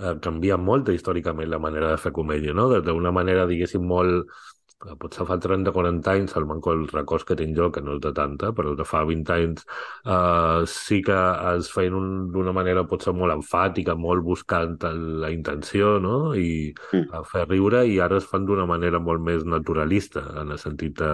eh, 0.00 0.14
canvien 0.24 0.62
molt 0.64 0.88
històricament 0.88 1.50
la 1.52 1.60
manera 1.60 1.90
de 1.92 1.98
fer 2.00 2.12
comèdia, 2.16 2.54
no? 2.56 2.70
D'una 2.86 3.12
manera, 3.12 3.44
diguéssim, 3.50 3.84
molt 3.84 4.32
potser 4.78 5.24
fa 5.26 5.36
30-40 5.42 6.10
anys, 6.12 6.34
el 6.38 6.46
manco 6.46 6.70
el 6.72 6.84
records 6.92 7.24
que 7.26 7.36
tinc 7.38 7.56
jo, 7.56 7.66
que 7.74 7.80
no 7.82 7.96
és 7.96 8.02
de 8.02 8.12
tanta, 8.14 8.52
però 8.54 8.76
de 8.78 8.86
fa 8.86 9.02
20 9.08 9.32
anys 9.34 9.64
uh, 10.06 10.62
sí 10.70 11.00
que 11.02 11.16
es 11.56 11.70
feien 11.74 12.28
d'una 12.32 12.54
manera 12.54 12.86
potser 12.86 13.14
molt 13.16 13.34
enfàtica, 13.34 13.96
molt 13.98 14.22
buscant 14.22 14.76
la 15.24 15.32
intenció, 15.34 15.96
no? 16.02 16.32
I 16.38 16.70
mm. 16.92 17.10
a 17.10 17.24
fer 17.26 17.48
riure, 17.48 17.84
i 17.90 17.98
ara 18.04 18.22
es 18.22 18.28
fan 18.30 18.46
d'una 18.46 18.68
manera 18.70 19.02
molt 19.02 19.24
més 19.24 19.42
naturalista, 19.44 20.22
en 20.38 20.54
el 20.54 20.62
sentit 20.62 20.98
de 21.02 21.12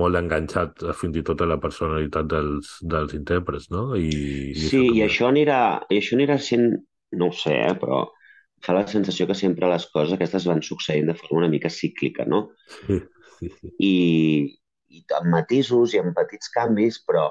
molt 0.00 0.16
enganxat 0.16 0.88
fins 0.96 1.20
i 1.20 1.24
tot 1.26 1.44
a 1.44 1.50
la 1.50 1.60
personalitat 1.60 2.28
dels, 2.32 2.78
dels 2.80 3.16
intèrprets, 3.20 3.68
no? 3.74 3.90
I, 4.00 4.08
i 4.54 4.68
sí, 4.68 4.86
i 4.96 5.04
això, 5.04 5.28
anirà, 5.28 5.82
i 5.92 6.00
això 6.00 6.16
anirà 6.16 6.40
sent, 6.40 6.70
no 7.20 7.28
ho 7.28 7.36
sé, 7.36 7.52
eh, 7.68 7.76
però 7.76 8.06
fa 8.64 8.74
la 8.76 8.86
sensació 8.90 9.26
que 9.28 9.36
sempre 9.38 9.68
les 9.70 9.86
coses 9.92 10.14
aquestes 10.14 10.46
van 10.50 10.62
succeint 10.66 11.08
de 11.10 11.16
forma 11.18 11.44
una 11.44 11.52
mica 11.52 11.70
cíclica, 11.70 12.26
no? 12.26 12.48
Sí, 12.86 13.00
sí, 13.38 13.50
sí. 13.50 13.74
I, 13.88 13.92
i 14.98 15.04
amb 15.18 15.30
matisos 15.34 15.94
i 15.94 16.00
amb 16.02 16.16
petits 16.16 16.50
canvis, 16.54 17.00
però 17.06 17.28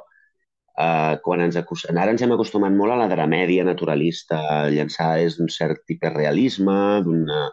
eh, 0.78 1.18
quan 1.26 1.44
ens 1.46 1.58
acostem, 1.60 1.98
ara 1.98 2.14
ens 2.14 2.24
hem 2.24 2.34
acostumat 2.36 2.76
molt 2.78 2.96
a 2.96 3.00
la 3.02 3.10
dramèdia 3.12 3.66
naturalista, 3.68 4.40
llançada 4.74 5.22
des 5.24 5.38
d'un 5.40 5.52
cert 5.60 5.96
hiperrealisme, 5.96 6.80
d'una... 7.06 7.46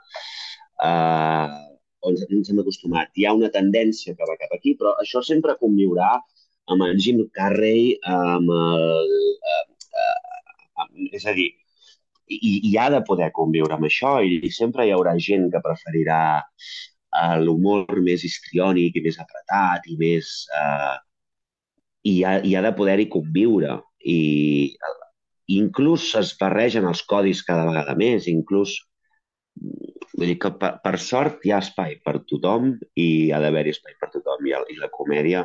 Eh, 0.84 1.60
on 2.04 2.18
ens 2.36 2.50
hem 2.52 2.60
acostumat. 2.60 3.08
Hi 3.16 3.24
ha 3.24 3.32
una 3.32 3.48
tendència 3.52 4.12
que 4.16 4.26
va 4.28 4.36
cap 4.40 4.52
aquí, 4.52 4.74
però 4.80 4.92
això 5.00 5.22
sempre 5.24 5.56
conviurà 5.60 6.10
amb 6.72 6.84
el 6.84 6.98
Jim 7.00 7.22
Carrey, 7.36 7.94
amb 8.08 8.52
el... 8.52 9.14
Eh, 9.52 9.62
eh, 10.04 11.14
és 11.16 11.24
a 11.24 11.32
dir, 11.36 11.50
i, 12.36 12.52
i 12.70 12.72
ha 12.80 12.88
de 12.92 13.00
poder 13.06 13.30
conviure 13.36 13.76
amb 13.76 13.88
això 13.88 14.16
i 14.24 14.50
sempre 14.54 14.86
hi 14.86 14.92
haurà 14.94 15.14
gent 15.28 15.50
que 15.52 15.62
preferirà 15.64 16.20
uh, 16.42 17.36
l'humor 17.42 18.00
més 18.06 18.24
histriònic 18.28 18.96
i 18.98 19.04
més 19.08 19.20
apretat 19.22 19.90
i 19.90 19.98
més... 20.00 20.36
Uh, 20.54 20.94
i 22.04 22.18
ha, 22.20 22.34
i 22.44 22.50
ha 22.52 22.60
de 22.60 22.74
poder-hi 22.76 23.06
conviure. 23.08 23.78
I 24.04 24.76
inclús 25.56 26.10
es 26.20 26.34
barregen 26.36 26.84
els 26.84 27.00
codis 27.08 27.40
cada 27.46 27.64
vegada 27.64 27.94
més, 27.96 28.28
inclús 28.28 28.74
Vull 30.14 30.30
dir 30.30 30.36
que 30.42 30.50
per, 30.60 30.70
per 30.82 30.94
sort 31.02 31.44
hi 31.46 31.52
ha 31.54 31.60
espai 31.64 31.96
per 32.06 32.14
tothom 32.30 32.72
i 33.04 33.06
ha 33.34 33.40
d'haver-hi 33.42 33.72
espai 33.74 33.96
per 34.00 34.10
tothom. 34.12 34.46
I, 34.46 34.54
I 34.74 34.76
la 34.82 34.90
comèdia... 34.94 35.44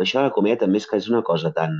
Això 0.00 0.20
de 0.20 0.28
la 0.28 0.34
comèdia 0.36 0.62
també 0.64 0.80
és 0.80 0.88
que 0.88 1.00
és 1.00 1.08
una 1.12 1.22
cosa 1.26 1.52
tan, 1.56 1.76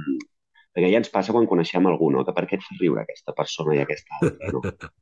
perquè 0.77 0.93
ja 0.93 1.01
ens 1.01 1.09
passa 1.13 1.33
quan 1.33 1.49
coneixem 1.49 1.87
algú, 1.89 2.11
no? 2.13 2.23
Que 2.27 2.35
per 2.37 2.45
què 2.49 2.59
et 2.59 2.65
fa 2.67 2.75
riure 2.77 3.01
aquesta 3.01 3.33
persona 3.37 3.79
i 3.79 3.83
aquesta 3.87 4.21
altra, 4.21 4.53
no? 4.53 4.61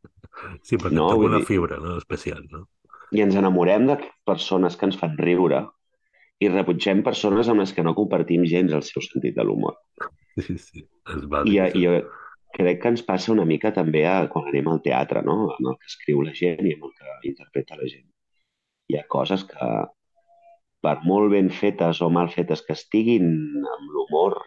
Sí, 0.67 0.75
perquè 0.75 0.95
no, 0.95 1.09
té 1.11 1.27
una 1.29 1.39
dir... 1.41 1.47
fibra 1.47 1.77
no? 1.79 1.97
especial, 2.01 2.43
no? 2.51 2.65
I 3.15 3.23
ens 3.23 3.37
enamorem 3.39 3.85
de 3.87 3.97
persones 4.27 4.75
que 4.79 4.87
ens 4.89 4.99
fan 4.99 5.15
riure 5.19 5.61
i 6.43 6.51
rebutgem 6.51 7.05
persones 7.07 7.51
amb 7.51 7.63
les 7.63 7.73
que 7.75 7.85
no 7.87 7.95
compartim 7.95 8.43
gens 8.51 8.75
el 8.75 8.83
seu 8.87 9.03
sentit 9.03 9.37
de 9.39 9.47
l'humor. 9.47 9.79
Sí, 10.35 10.57
sí, 10.59 10.81
es 11.15 11.27
va 11.31 11.45
I, 11.47 11.61
i 11.79 11.91
crec 12.57 12.81
que 12.83 12.91
ens 12.91 13.05
passa 13.07 13.31
una 13.31 13.45
mica 13.47 13.71
també 13.75 14.01
a, 14.11 14.17
quan 14.33 14.49
anem 14.51 14.67
al 14.73 14.81
teatre, 14.83 15.21
no? 15.23 15.37
Amb 15.55 15.69
el 15.71 15.77
que 15.79 15.87
escriu 15.87 16.25
la 16.27 16.35
gent 16.35 16.67
i 16.67 16.73
amb 16.75 16.89
el 16.89 16.95
que 16.97 17.13
interpreta 17.31 17.79
la 17.79 17.87
gent. 17.87 18.09
Hi 18.91 18.99
ha 18.99 19.05
coses 19.15 19.45
que, 19.47 19.69
per 20.83 20.97
molt 21.07 21.31
ben 21.31 21.53
fetes 21.55 22.03
o 22.03 22.11
mal 22.11 22.33
fetes 22.35 22.65
que 22.67 22.75
estiguin, 22.75 23.31
amb 23.77 23.95
l'humor 23.95 24.41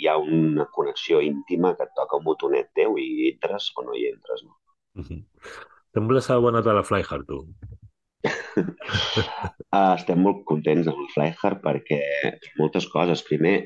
hi 0.00 0.08
ha 0.08 0.16
una 0.18 0.66
connexió 0.76 1.20
íntima 1.24 1.74
que 1.76 1.84
et 1.88 1.92
toca 1.96 2.18
un 2.20 2.24
botonet 2.24 2.70
teu 2.78 2.96
i 2.98 3.10
entres 3.32 3.70
o 3.76 3.84
no 3.86 3.96
hi 3.96 4.06
entres. 4.12 4.44
No? 4.46 4.56
Uh 5.00 5.04
-huh. 5.04 5.20
Sembla 5.94 6.20
ser 6.20 6.38
bona 6.38 6.58
a 6.58 6.72
la 6.72 6.82
Flyhard, 6.82 7.26
tu. 7.26 7.38
uh, 8.24 9.94
estem 9.98 10.18
molt 10.22 10.44
contents 10.44 10.88
amb 10.88 10.98
el 11.04 11.08
Flyhard 11.14 11.62
perquè 11.62 12.00
moltes 12.58 12.86
coses. 12.88 13.22
Primer, 13.22 13.56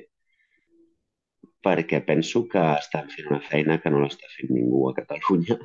perquè 1.64 2.04
penso 2.06 2.46
que 2.50 2.62
estan 2.78 3.10
fent 3.10 3.30
una 3.30 3.40
feina 3.40 3.80
que 3.80 3.90
no 3.90 4.00
l'està 4.00 4.30
fent 4.36 4.52
ningú 4.52 4.88
a 4.88 4.94
Catalunya. 4.94 5.58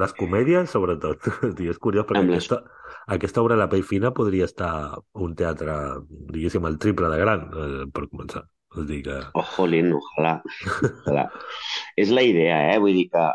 Les 0.00 0.12
comèdies, 0.16 0.70
sobretot. 0.72 1.26
és 1.72 1.78
curiós, 1.78 2.06
perquè 2.08 2.24
les... 2.24 2.36
aquesta, 2.36 2.62
aquesta 3.16 3.42
obra 3.42 3.58
La 3.60 3.68
Pell 3.68 3.84
Fina 3.84 4.12
podria 4.16 4.46
estar 4.48 4.72
un 5.12 5.34
teatre, 5.36 5.74
diguéssim, 6.32 6.64
el 6.64 6.78
triple 6.78 7.10
de 7.12 7.18
gran, 7.20 7.48
eh, 7.52 7.84
per 7.92 8.06
començar. 8.08 8.46
Vull 8.76 8.86
dir 8.90 9.00
que... 9.06 9.16
Ojolín, 9.40 9.90
ojalà. 9.96 10.36
ojalà. 10.92 11.26
és 12.02 12.12
la 12.12 12.24
idea, 12.28 12.60
eh? 12.74 12.78
Vull 12.82 12.96
dir 12.98 13.08
que 13.14 13.26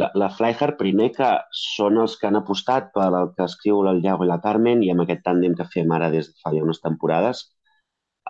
la, 0.00 0.08
la 0.16 0.28
Flyhard, 0.32 0.78
primer 0.80 1.10
que 1.16 1.30
són 1.56 2.00
els 2.00 2.16
que 2.20 2.28
han 2.28 2.38
apostat 2.40 2.88
per 2.94 3.10
el 3.12 3.32
que 3.36 3.44
escriu 3.44 3.82
el 3.90 4.00
Llago 4.04 4.24
i 4.24 4.30
la 4.30 4.40
Carmen 4.44 4.84
i 4.84 4.88
amb 4.92 5.04
aquest 5.04 5.24
tàndem 5.26 5.56
que 5.58 5.68
fem 5.74 5.92
ara 5.92 6.08
des 6.14 6.30
de 6.30 6.38
fa 6.40 6.54
ja 6.54 6.64
unes 6.64 6.80
temporades 6.84 7.42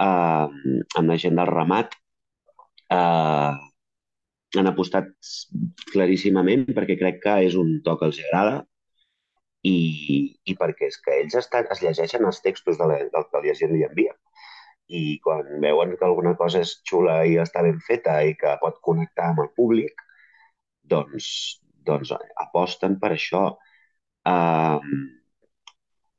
eh, 0.01 0.47
amb 1.01 1.13
la 1.13 1.19
gent 1.25 1.39
del 1.39 1.53
ramat 1.53 1.95
eh, 2.97 3.53
han 4.59 4.69
apostat 4.69 5.15
claríssimament 5.93 6.67
perquè 6.75 6.99
crec 7.01 7.23
que 7.23 7.39
és 7.47 7.55
un 7.63 7.79
to 7.87 7.95
que 8.01 8.11
els 8.11 8.21
agrada 8.27 8.59
i, 9.71 9.77
i 10.51 10.59
perquè 10.59 10.91
és 10.91 10.99
que 10.99 11.15
ells 11.23 11.39
estan, 11.39 11.71
es 11.71 11.83
llegeixen 11.85 12.27
els 12.27 12.43
textos 12.43 12.81
de 12.81 12.91
la, 12.91 12.99
del 13.15 13.29
que 13.31 13.47
la 13.47 13.55
gent 13.63 13.77
li 13.77 13.87
envia 13.87 14.19
i 14.93 15.19
quan 15.25 15.49
veuen 15.65 15.97
que 15.97 16.07
alguna 16.07 16.35
cosa 16.37 16.61
és 16.67 16.75
xula 16.89 17.23
i 17.29 17.39
està 17.41 17.63
ben 17.65 17.81
feta 17.87 18.19
i 18.29 18.35
que 18.39 18.53
pot 18.61 18.79
connectar 18.85 19.31
amb 19.31 19.43
el 19.47 19.51
públic, 19.57 20.05
doncs, 20.95 21.29
doncs 21.89 22.13
aposten 22.45 22.99
per 23.01 23.15
això. 23.17 23.45
Uh, 24.29 24.79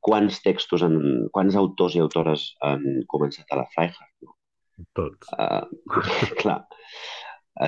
quants 0.03 0.42
textos, 0.44 0.84
en, 0.84 0.98
quants 1.36 1.56
autors 1.60 1.96
i 1.96 2.01
autores 2.03 2.50
han 2.65 2.84
començat 3.13 3.53
a 3.53 3.62
la 3.62 3.68
Freiheit? 3.75 4.12
No? 4.25 4.36
Tots. 4.98 5.30
Uh, 5.38 5.63
clar, 6.42 6.60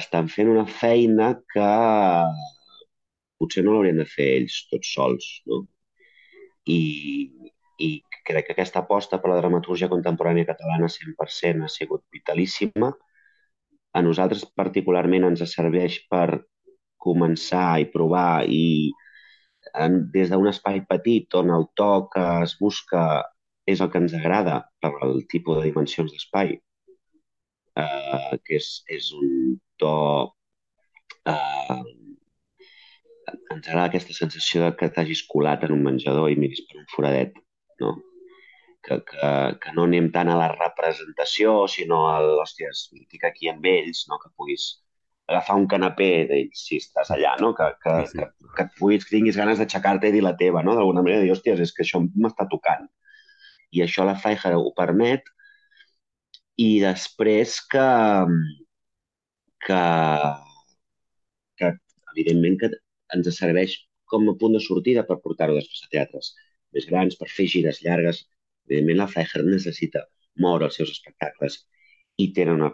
estan 0.02 0.28
fent 0.34 0.52
una 0.52 0.66
feina 0.82 1.36
que 1.54 1.70
potser 3.40 3.64
no 3.64 3.76
l'haurien 3.76 4.02
de 4.02 4.08
fer 4.10 4.28
ells 4.40 4.64
tots 4.72 4.92
sols, 4.98 5.30
no? 5.50 5.62
I, 6.66 6.80
i 7.78 7.90
crec 8.28 8.48
que 8.48 8.56
aquesta 8.56 8.82
aposta 8.84 9.20
per 9.22 9.32
la 9.32 9.40
dramatúrgia 9.40 9.90
contemporània 9.92 10.48
catalana 10.48 10.90
100% 10.92 11.66
ha 11.66 11.72
sigut 11.72 12.04
vitalíssima. 12.14 12.92
A 13.96 14.02
nosaltres 14.04 14.46
particularment 14.62 15.28
ens 15.30 15.44
serveix 15.52 16.02
per 16.12 16.44
començar 17.06 17.80
i 17.82 17.90
provar 17.92 18.46
i 18.50 18.92
en, 19.74 20.00
des 20.14 20.32
d'un 20.32 20.48
espai 20.52 20.82
petit 20.90 21.36
on 21.40 21.52
el 21.58 21.68
to 21.80 22.08
que 22.14 22.26
es 22.46 22.56
busca 22.60 23.06
és 23.66 23.82
el 23.82 23.92
que 23.92 24.02
ens 24.02 24.14
agrada 24.14 24.60
per 24.82 24.94
el 25.06 25.24
tipus 25.32 25.60
de 25.60 25.70
dimensions 25.70 26.12
d'espai, 26.14 26.54
eh, 27.82 28.34
que 28.46 28.60
és, 28.62 28.72
és 28.98 29.12
un 29.18 29.56
to... 29.82 29.94
Eh, 31.26 31.82
ens 33.56 33.68
agrada 33.68 33.88
aquesta 33.90 34.14
sensació 34.14 34.62
de 34.62 34.76
que 34.78 34.92
t'hagis 34.94 35.24
colat 35.32 35.66
en 35.66 35.74
un 35.74 35.82
menjador 35.88 36.30
i 36.30 36.38
miris 36.38 36.62
per 36.68 36.78
un 36.82 36.88
foradet 36.94 37.34
no? 37.84 37.96
Que, 38.86 39.00
que, 39.10 39.30
que 39.62 39.72
no 39.74 39.86
anem 39.90 40.12
tant 40.14 40.30
a 40.30 40.38
la 40.38 40.50
representació, 40.54 41.54
sinó 41.74 42.04
al, 42.12 42.28
hòsties, 42.44 42.84
estic 42.94 43.24
aquí 43.26 43.50
amb 43.50 43.66
ells, 43.72 44.04
no? 44.12 44.20
que 44.22 44.30
puguis 44.38 44.68
agafar 45.26 45.56
un 45.58 45.66
canapé 45.72 46.10
d'ells 46.30 46.66
si 46.68 46.78
estàs 46.84 47.10
allà, 47.16 47.34
no? 47.42 47.54
que, 47.58 47.72
que, 47.82 47.96
sí, 48.06 48.12
sí. 48.12 48.20
que, 48.20 48.52
que 48.58 48.66
et 48.68 48.76
puguis, 48.78 49.08
que 49.08 49.16
tinguis 49.16 49.40
ganes 49.42 49.62
d'aixecar-te 49.62 50.12
i 50.12 50.16
dir 50.18 50.22
la 50.26 50.36
teva, 50.38 50.62
no? 50.68 50.76
d'alguna 50.78 51.02
manera, 51.06 51.24
dir, 51.26 51.34
hòsties, 51.34 51.64
és 51.66 51.74
que 51.74 51.86
això 51.86 52.04
m'està 52.06 52.46
tocant. 52.52 52.86
I 53.74 53.82
això 53.88 54.06
la 54.06 54.16
Faijar 54.22 54.54
ho 54.60 54.70
permet, 54.78 55.26
i 56.62 56.70
després 56.80 57.58
que, 57.72 57.88
que, 59.66 59.82
que 61.60 61.72
evidentment 62.14 62.58
que 62.62 62.72
ens 63.16 63.30
serveix 63.38 63.76
com 64.12 64.30
a 64.30 64.36
punt 64.40 64.56
de 64.56 64.62
sortida 64.64 65.04
per 65.08 65.20
portar-ho 65.24 65.58
després 65.58 65.84
a 65.86 65.92
teatres 65.92 66.32
més 66.76 66.90
grans, 66.92 67.18
per 67.20 67.30
fer 67.32 67.48
gires 67.52 67.82
llargues. 67.86 68.26
Evidentment, 68.68 69.02
la 69.02 69.10
Freiherr 69.12 69.46
necessita 69.48 70.06
moure 70.44 70.68
els 70.70 70.78
seus 70.80 70.92
espectacles 70.92 71.62
i 72.22 72.32
tenen 72.36 72.62
una 72.62 72.72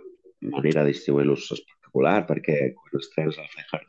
manera 0.55 0.83
de 0.83 0.93
distribuir-los 0.93 1.51
espectacular, 1.57 2.21
perquè 2.27 2.59
quan 2.75 3.01
estrenes 3.01 3.39
la 3.39 3.49
Freiherr, 3.53 3.87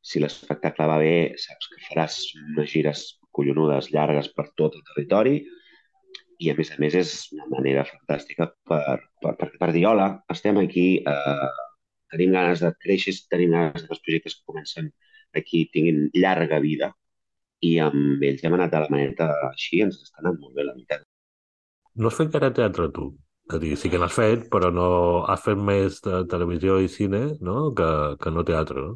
si 0.00 0.20
l'espectacle 0.22 0.86
va 0.88 0.98
bé, 1.00 1.14
saps 1.40 1.68
que 1.72 1.82
faràs 1.88 2.20
unes 2.40 2.70
gires 2.72 3.02
collonudes 3.36 3.90
llargues 3.94 4.30
per 4.36 4.46
tot 4.56 4.76
el 4.78 4.84
territori 4.92 5.40
i 6.40 6.48
a 6.50 6.54
més 6.56 6.70
a 6.72 6.78
més 6.80 6.96
és 6.96 7.10
una 7.36 7.46
manera 7.52 7.84
fantàstica 7.84 8.46
per, 8.68 8.96
per, 9.20 9.34
per, 9.40 9.50
per 9.60 9.68
dir 9.76 9.84
hola, 9.90 10.08
estem 10.32 10.56
aquí, 10.62 10.86
eh, 11.04 11.50
tenim 12.14 12.32
ganes 12.38 12.64
de 12.64 12.72
créixer, 12.80 13.14
tenim 13.32 13.52
ganes 13.56 13.84
que 13.84 13.92
els 13.92 14.02
projectes 14.06 14.38
que 14.38 14.48
comencen 14.52 14.88
aquí 15.36 15.66
tinguin 15.74 16.08
llarga 16.16 16.62
vida 16.64 16.94
i 17.66 17.76
amb 17.84 18.22
ells 18.24 18.44
hem 18.44 18.56
anat 18.56 18.74
a 18.74 18.84
la 18.84 18.92
maneta 18.92 19.28
així, 19.50 19.82
ens 19.84 19.98
està 20.00 20.22
anant 20.22 20.38
molt 20.40 20.54
bé, 20.56 20.64
la 20.64 20.76
veritat. 20.76 21.04
No 22.00 22.08
has 22.08 22.16
fet 22.16 22.30
encara 22.30 22.52
teatre, 22.56 22.88
tu? 22.96 23.10
És 23.50 23.56
a 23.56 23.60
dir, 23.62 23.74
sí 23.76 23.90
que 23.90 23.98
n'has 23.98 24.14
fet, 24.14 24.46
però 24.52 24.70
no 24.72 24.88
has 25.28 25.42
fet 25.44 25.58
més 25.70 25.98
de 26.04 26.22
televisió 26.30 26.78
i 26.80 26.88
cine 26.88 27.22
no? 27.42 27.72
que, 27.76 27.90
que 28.22 28.30
no 28.30 28.46
teatre, 28.46 28.84
no? 28.86 28.94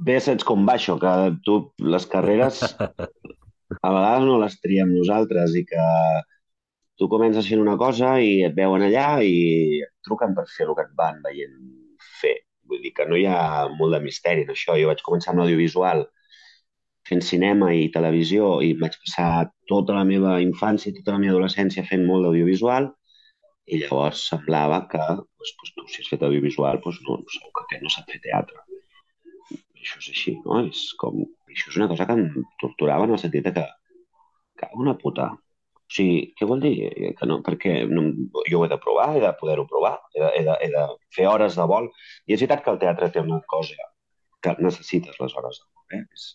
Bé, 0.00 0.16
saps 0.24 0.46
com 0.48 0.64
va 0.66 0.74
això, 0.78 0.96
que 1.00 1.12
tu 1.46 1.60
les 1.94 2.06
carreres 2.10 2.62
a 3.86 3.92
vegades 3.94 4.26
no 4.26 4.38
les 4.42 4.56
triem 4.64 4.92
nosaltres 4.96 5.54
i 5.60 5.64
que 5.68 5.86
tu 7.00 7.08
comences 7.08 7.46
fent 7.48 7.62
una 7.62 7.76
cosa 7.80 8.16
i 8.20 8.40
et 8.44 8.56
veuen 8.56 8.84
allà 8.84 9.08
i 9.24 9.36
et 9.84 9.92
truquen 10.04 10.34
per 10.36 10.46
fer 10.52 10.66
el 10.66 10.74
que 10.76 10.88
et 10.88 10.96
van 10.98 11.20
veient 11.24 11.54
fer. 12.20 12.36
Vull 12.68 12.82
dir 12.84 12.92
que 12.96 13.06
no 13.08 13.16
hi 13.16 13.26
ha 13.28 13.68
molt 13.76 13.96
de 13.96 14.02
misteri 14.04 14.44
en 14.44 14.52
això. 14.54 14.76
Jo 14.80 14.90
vaig 14.90 15.04
començar 15.06 15.32
amb 15.32 15.42
l'audiovisual 15.42 16.04
fent 17.08 17.22
cinema 17.24 17.70
i 17.74 17.88
televisió 17.94 18.58
i 18.64 18.74
vaig 18.80 18.96
passar 19.02 19.30
tota 19.70 19.96
la 19.96 20.06
meva 20.08 20.38
infància 20.44 20.90
i 20.90 20.96
tota 20.98 21.16
la 21.16 21.22
meva 21.22 21.36
adolescència 21.36 21.86
fent 21.88 22.04
molt 22.06 22.26
d'audiovisual 22.26 22.90
i 23.70 23.80
llavors 23.82 24.22
semblava 24.32 24.80
que 24.90 25.00
doncs, 25.00 25.52
doncs, 25.58 25.74
tu, 25.76 25.84
si 25.92 26.02
has 26.02 26.10
fet 26.12 26.24
audiovisual, 26.26 26.80
doncs 26.84 27.00
no, 27.06 27.20
segur 27.34 27.52
que 27.56 27.66
aquest 27.66 27.84
no 27.84 27.92
sap 27.94 28.08
fer 28.10 28.20
teatre. 28.24 28.64
Això 29.80 30.00
és 30.02 30.08
així, 30.12 30.34
no? 30.44 30.58
És 30.68 30.88
com 31.00 31.20
això 31.50 31.70
és 31.70 31.78
una 31.78 31.88
cosa 31.90 32.06
que 32.08 32.16
em 32.18 32.48
torturava 32.62 33.06
en 33.06 33.14
el 33.14 33.22
sentit 33.22 33.46
que, 33.54 33.66
que 34.60 34.70
una 34.84 34.96
puta. 34.98 35.30
O 35.90 35.94
sigui, 35.94 36.18
què 36.38 36.46
vol 36.46 36.60
dir? 36.62 36.74
Que 37.18 37.26
no, 37.26 37.40
perquè 37.46 37.76
no, 37.90 38.04
jo 38.46 38.60
ho 38.60 38.66
he 38.66 38.70
de 38.70 38.78
provar, 38.82 39.08
he 39.16 39.22
de 39.22 39.32
poder-ho 39.38 39.66
provar, 39.70 39.96
he 40.14 40.20
de, 40.22 40.28
he, 40.38 40.44
de, 40.46 40.58
he 40.66 40.68
de 40.74 40.84
fer 41.16 41.26
hores 41.30 41.56
de 41.58 41.66
vol. 41.72 41.88
I 42.26 42.36
és 42.36 42.42
veritat 42.42 42.62
que 42.66 42.74
el 42.74 42.82
teatre 42.82 43.10
té 43.14 43.22
una 43.24 43.40
cosa 43.50 43.88
que 44.44 44.54
necessites 44.62 45.18
les 45.22 45.34
hores 45.38 45.58
de 45.62 45.66
vol. 45.66 45.98
Eh? 45.98 46.04
És, 46.14 46.28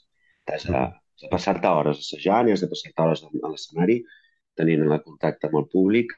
has 0.53 0.67
de, 0.69 0.77
has 0.77 1.25
de 1.25 1.31
passar-te 1.31 1.71
hores 1.71 2.01
assajant 2.03 2.49
i 2.49 2.55
has 2.55 2.63
de 2.63 2.69
passar-te 2.71 3.05
hores 3.05 3.23
a 3.25 3.51
l'escenari 3.51 3.99
tenint 4.59 4.85
el 4.85 5.01
contacte 5.03 5.49
amb 5.49 5.59
el 5.61 5.67
públic 5.71 6.13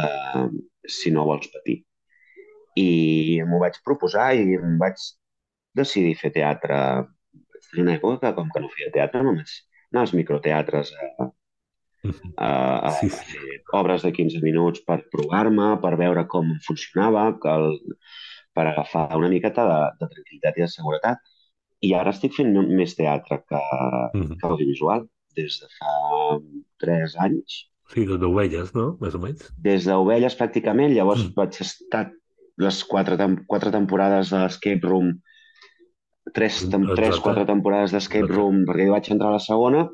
eh, 0.00 0.46
si 0.88 1.12
no 1.14 1.26
vols 1.28 1.50
patir. 1.54 1.80
I 2.80 3.42
m'ho 3.46 3.60
vaig 3.62 3.80
proposar 3.84 4.30
i 4.38 4.54
em 4.56 4.78
vaig 4.80 5.02
decidir 5.76 6.16
fer 6.20 6.32
teatre. 6.36 6.78
En 7.74 7.82
una 7.84 7.96
època 7.98 8.18
que, 8.22 8.32
com 8.38 8.48
que 8.54 8.62
no 8.62 8.70
feia 8.72 8.92
teatre, 8.94 9.22
només 9.26 9.52
anar 9.90 10.06
als 10.06 10.14
microteatres 10.16 10.92
a, 10.94 11.26
a, 11.26 12.48
a, 12.48 12.90
sí, 12.96 13.10
sí. 13.10 13.18
a 13.20 13.26
fer 13.28 13.58
obres 13.80 14.06
de 14.06 14.12
15 14.16 14.40
minuts 14.42 14.82
per 14.86 15.00
provar-me, 15.12 15.74
per 15.82 15.92
veure 16.00 16.24
com 16.30 16.54
funcionava, 16.66 17.26
que 17.42 17.52
el, 17.52 17.76
per 18.56 18.66
agafar 18.70 19.08
una 19.18 19.30
miqueta 19.32 19.66
de, 19.68 19.80
de 20.00 20.10
tranquil·litat 20.14 20.58
i 20.58 20.64
de 20.64 20.70
seguretat. 20.72 21.29
I 21.80 21.94
ara 21.96 22.12
estic 22.12 22.36
fent 22.36 22.52
més 22.68 22.94
teatre 22.96 23.40
que, 23.48 23.60
mm 23.60 24.22
-hmm. 24.22 24.36
que 24.38 24.46
audiovisual 24.46 25.06
des 25.36 25.60
de 25.60 25.68
fa 25.78 25.94
tres 26.78 27.16
anys. 27.16 27.66
Sí, 27.90 28.06
des 28.06 28.18
d'ovelles, 28.22 28.74
no? 28.74 28.96
Més 29.00 29.14
o 29.14 29.18
menys. 29.18 29.50
Des 29.58 29.84
d'ovelles, 29.84 30.36
pràcticament. 30.38 30.94
Llavors 30.94 31.24
mm. 31.24 31.34
vaig 31.34 31.60
estar 31.60 32.10
les 32.60 32.84
quatre, 32.84 33.16
tem 33.16 33.36
quatre 33.46 33.70
temporades 33.70 34.30
de 34.30 34.42
l'Escape 34.42 34.86
Room, 34.86 35.14
tres, 36.36 36.60
tem 36.70 36.84
Exacte. 36.84 36.96
tres 37.00 37.20
quatre 37.24 37.46
temporades 37.48 37.94
d'Escape 37.94 38.28
Room, 38.30 38.64
perquè 38.68 38.88
vaig 38.90 39.10
entrar 39.10 39.32
a 39.32 39.38
la 39.38 39.44
segona, 39.44 39.88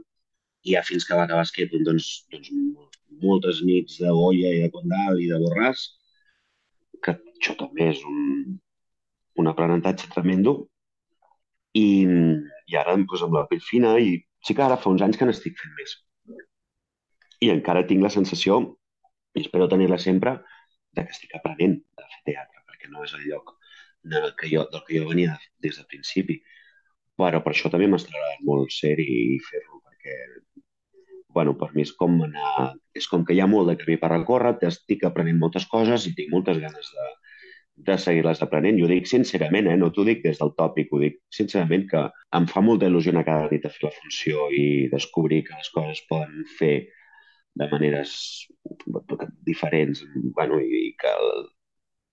i 0.66 0.75
ja 0.75 0.83
fins 0.83 1.07
que 1.07 1.16
va 1.16 1.25
acabar 1.25 1.47
Escape 1.47 1.71
Room, 1.73 1.85
doncs, 1.87 2.26
doncs 2.33 2.50
moltes 3.23 3.62
nits 3.64 4.00
de 4.02 4.12
Goya 4.12 4.52
i 4.52 4.62
de 4.64 4.71
Condal 4.75 5.21
i 5.23 5.28
de 5.31 5.38
Borràs, 5.40 5.87
que 7.02 7.16
això 7.16 7.55
també 7.61 7.90
és 7.93 8.02
un, 8.09 8.59
un 9.40 9.52
aprenentatge 9.52 10.11
tremendo. 10.12 10.59
I, 11.76 11.87
i 12.71 12.78
ara 12.80 12.97
doncs, 12.97 13.23
amb 13.26 13.37
la 13.38 13.47
pell 13.50 13.62
fina 13.64 13.97
i 14.00 14.16
sí 14.47 14.54
que 14.54 14.64
ara 14.64 14.78
fa 14.80 14.92
uns 14.92 15.04
anys 15.04 15.18
que 15.21 15.28
n'estic 15.28 15.59
fent 15.61 15.75
més. 15.78 15.97
I 17.45 17.52
encara 17.52 17.85
tinc 17.88 18.04
la 18.04 18.12
sensació, 18.12 18.61
i 19.37 19.45
espero 19.45 19.68
tenir-la 19.68 19.99
sempre, 20.00 20.38
de 20.97 21.04
que 21.04 21.12
estic 21.12 21.35
aprenent 21.37 21.76
a 22.00 22.06
fer 22.06 22.23
teatre, 22.33 22.62
perquè 22.64 22.92
no 22.92 23.04
és 23.04 23.12
el 23.18 23.26
lloc 23.28 23.56
del 24.06 24.30
que 24.38 24.49
jo, 24.52 24.64
del 24.73 24.85
que 24.87 25.00
jo 25.00 25.11
venia 25.11 25.37
des 25.64 25.76
del 25.76 25.88
principi. 25.90 26.38
Però 27.21 27.40
per 27.42 27.52
això 27.52 27.73
també 27.73 27.88
agradant 27.88 28.45
molt 28.49 28.73
ser-hi 28.73 29.06
i 29.35 29.38
fer-lo, 29.45 29.80
perquè 29.85 30.16
bueno, 31.37 31.52
per 31.61 31.68
mi 31.75 31.85
és 31.85 31.92
com 31.92 32.16
anar... 32.25 32.73
És 32.97 33.09
com 33.12 33.25
que 33.28 33.35
hi 33.37 33.42
ha 33.45 33.49
molt 33.50 33.68
de 33.68 33.76
camí 33.76 33.99
per 34.00 34.09
recórrer, 34.12 34.54
estic 34.71 35.04
aprenent 35.04 35.37
moltes 35.40 35.66
coses 35.68 36.06
i 36.09 36.14
tinc 36.16 36.30
moltes 36.33 36.61
ganes 36.62 36.92
de, 36.95 37.09
de 37.87 37.97
seguir-les 38.02 38.43
aprenent. 38.45 38.78
Jo 38.81 38.87
ho 38.87 38.90
dic 38.90 39.09
sincerament, 39.11 39.71
eh? 39.71 39.76
no 39.81 39.90
t'ho 39.95 40.05
dic 40.09 40.23
des 40.25 40.38
del 40.43 40.52
tòpic, 40.59 40.93
ho 40.93 41.00
dic 41.02 41.19
sincerament 41.38 41.87
que 41.90 42.05
em 42.38 42.47
fa 42.50 42.62
molta 42.64 42.90
il·lusió 42.90 43.14
anar 43.14 43.26
cada 43.28 43.49
nit 43.52 43.66
a 43.66 43.73
fer 43.73 43.88
la 43.88 43.95
funció 43.97 44.49
i 44.52 44.66
descobrir 44.93 45.43
que 45.47 45.59
les 45.59 45.73
coses 45.75 46.02
poden 46.11 46.47
fer 46.59 46.76
de 47.57 47.69
maneres 47.71 48.12
diferents 49.49 50.02
bueno, 50.37 50.61
i 50.61 50.93
que 51.00 51.09
el, 51.09 51.47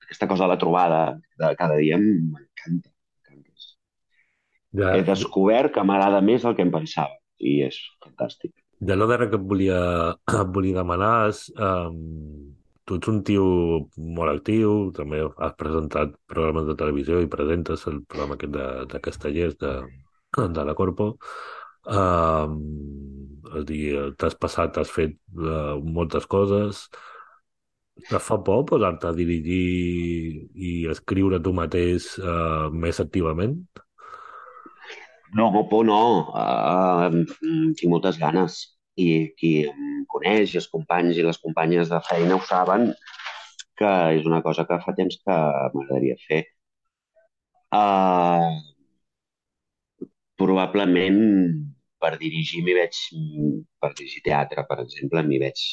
aquesta 0.06 0.27
cosa 0.30 0.46
de 0.46 0.53
la 0.53 0.60
trobada 0.62 1.03
de 1.42 1.53
cada 1.60 1.77
dia 1.82 2.00
m'encanta. 2.00 2.89
Ja. 4.74 4.96
He 4.98 5.03
descobert 5.06 5.74
que 5.75 5.84
m'agrada 5.86 6.24
més 6.25 6.46
el 6.50 6.56
que 6.58 6.63
em 6.65 6.72
pensava 6.74 7.13
i 7.38 7.60
és 7.68 7.77
fantàstic. 8.01 8.53
Lo 8.84 9.08
darrer 9.08 9.30
que 9.32 9.38
et 9.38 9.46
volia, 9.48 9.80
et 10.42 10.53
volia 10.56 10.80
demanar 10.80 11.13
és 11.30 11.46
um, 11.53 12.00
tu 12.86 12.98
ets 13.00 13.10
un 13.12 13.22
tio 13.28 13.46
molt 13.96 14.34
actiu, 14.34 14.91
també 14.98 15.22
has 15.24 15.56
presentat 15.60 16.15
programes 16.32 16.67
de 16.67 16.76
televisió 16.80 17.22
i 17.24 17.32
presentes 17.32 17.86
el 17.91 18.02
programa 18.04 18.38
aquest 18.38 18.54
de, 18.58 18.67
de 18.91 19.02
Castellers 19.08 19.58
de, 19.63 19.74
de 20.58 20.65
la 20.67 20.76
Corpo. 20.76 21.13
Uh, 21.84 22.48
és 23.60 23.65
dir, 23.69 23.82
t'has 24.19 24.36
passat, 24.39 24.80
has 24.80 24.91
fet 24.91 25.15
uh, 25.38 25.80
moltes 25.80 26.28
coses. 26.28 26.86
Et 28.04 28.13
fa 28.26 28.39
por 28.41 28.63
posar-te 28.67 29.08
a 29.08 29.15
dirigir 29.15 30.43
i 30.56 30.76
escriure 30.91 31.39
tu 31.43 31.54
mateix 31.56 32.13
uh, 32.19 32.72
més 32.74 33.00
activament? 33.04 33.60
No, 35.38 35.50
por 35.69 35.86
no. 35.86 36.00
Uh, 36.34 37.24
tinc 37.78 37.89
moltes 37.91 38.19
ganes 38.22 38.72
i 38.99 39.08
qui 39.38 39.53
em 39.69 40.03
coneix, 40.13 40.53
i 40.53 40.60
els 40.62 40.69
companys 40.73 41.17
i 41.17 41.25
les 41.25 41.39
companyes 41.45 41.89
de 41.91 41.99
feina 42.08 42.38
ho 42.38 42.43
saben, 42.47 42.91
que 43.79 43.93
és 44.17 44.27
una 44.29 44.41
cosa 44.45 44.65
que 44.69 44.79
fa 44.86 44.93
temps 44.97 45.17
que 45.23 45.38
m'agradaria 45.75 46.17
fer. 46.27 46.43
Uh, 47.73 48.53
probablement 50.38 51.21
per 52.03 52.13
dirigir 52.21 52.62
m'hi 52.65 52.75
veig, 52.77 52.99
per 53.82 53.93
dirigir 53.97 54.21
teatre, 54.27 54.65
per 54.69 54.79
exemple, 54.84 55.23
m'hi 55.25 55.39
veig 55.41 55.63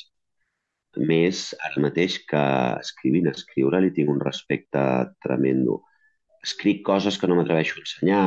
més 1.11 1.42
ara 1.66 1.83
mateix 1.85 2.18
que 2.30 2.42
escrivint. 2.85 3.30
Escriure 3.30 3.80
li 3.83 3.92
tinc 3.96 4.11
un 4.14 4.22
respecte 4.24 4.83
tremendo. 5.26 5.80
Escric 6.46 6.85
coses 6.87 7.18
que 7.20 7.28
no 7.28 7.37
m'atreveixo 7.38 7.76
a 7.78 7.83
ensenyar, 7.85 8.24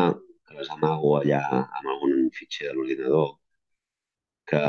que 0.48 0.60
les 0.60 0.70
amago 0.76 1.16
allà 1.20 1.44
amb 1.64 1.88
algun 1.96 2.28
fitxer 2.38 2.70
de 2.70 2.76
l'ordinador, 2.78 3.32
que... 4.50 4.64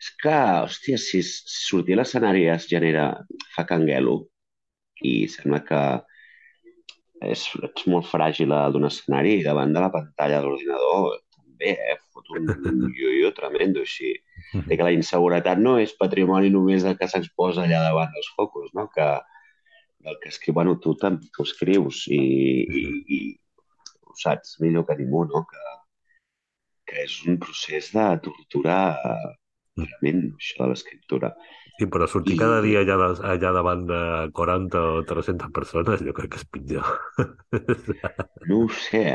És 0.00 0.10
que, 0.20 0.34
hòstia, 0.64 0.98
si 1.00 1.22
sortir 1.24 1.96
a 1.96 2.02
l'escenari 2.02 2.46
es 2.52 2.68
genera... 2.70 3.08
fa 3.54 3.64
canguelo 3.68 4.18
i 5.06 5.14
sembla 5.30 5.60
que 5.68 5.80
és, 7.24 7.44
ets 7.68 7.86
molt 7.90 8.08
fràgil 8.10 8.52
d'un 8.74 8.88
escenari 8.88 9.38
i 9.38 9.44
davant 9.46 9.72
de 9.74 9.82
la 9.84 9.92
pantalla 9.94 10.40
de 10.40 10.48
l'ordinador 10.48 11.20
també, 11.36 11.74
eh? 11.92 11.96
Fot 12.14 12.32
un 12.34 12.90
yo-yo 12.98 13.32
tremendo 13.36 13.84
així. 13.84 14.14
De 14.68 14.76
que 14.76 14.86
la 14.86 14.94
inseguretat 14.94 15.58
no 15.58 15.78
és 15.82 15.94
patrimoni 15.98 16.50
només 16.52 16.84
del 16.86 16.98
que 16.98 17.08
s'exposa 17.10 17.64
allà 17.64 17.80
davant 17.82 18.12
dels 18.14 18.28
focus, 18.36 18.70
no? 18.76 18.88
Que 18.94 19.06
el 20.04 20.18
que 20.20 20.28
escriu, 20.28 20.54
bueno, 20.54 20.76
tu, 20.78 20.92
tu 20.98 21.46
escrius 21.46 22.04
i, 22.12 22.20
i, 22.20 22.84
i 23.16 23.20
ho 24.04 24.14
saps 24.20 24.58
millor 24.60 24.84
que 24.86 24.98
ningú, 25.00 25.24
no? 25.30 25.42
Que, 25.48 25.73
que 26.88 27.04
és 27.04 27.16
un 27.28 27.38
procés 27.42 27.90
de 27.94 28.06
tortura 28.24 28.78
realment, 28.94 30.26
això 30.38 30.64
de 30.64 30.70
l'escriptura. 30.72 31.30
Sí, 31.78 31.88
però 31.90 32.06
sortir 32.10 32.36
I... 32.36 32.40
cada 32.42 32.60
dia 32.62 32.84
allà, 32.84 33.08
allà 33.32 33.54
davant 33.56 33.86
de 33.88 34.02
40 34.36 34.82
o 34.98 35.00
300 35.08 35.50
persones, 35.56 36.04
jo 36.06 36.14
crec 36.16 36.34
que 36.34 36.42
és 36.42 36.46
pitjor. 36.54 36.92
No 38.50 38.60
ho 38.66 38.68
sé, 38.76 39.06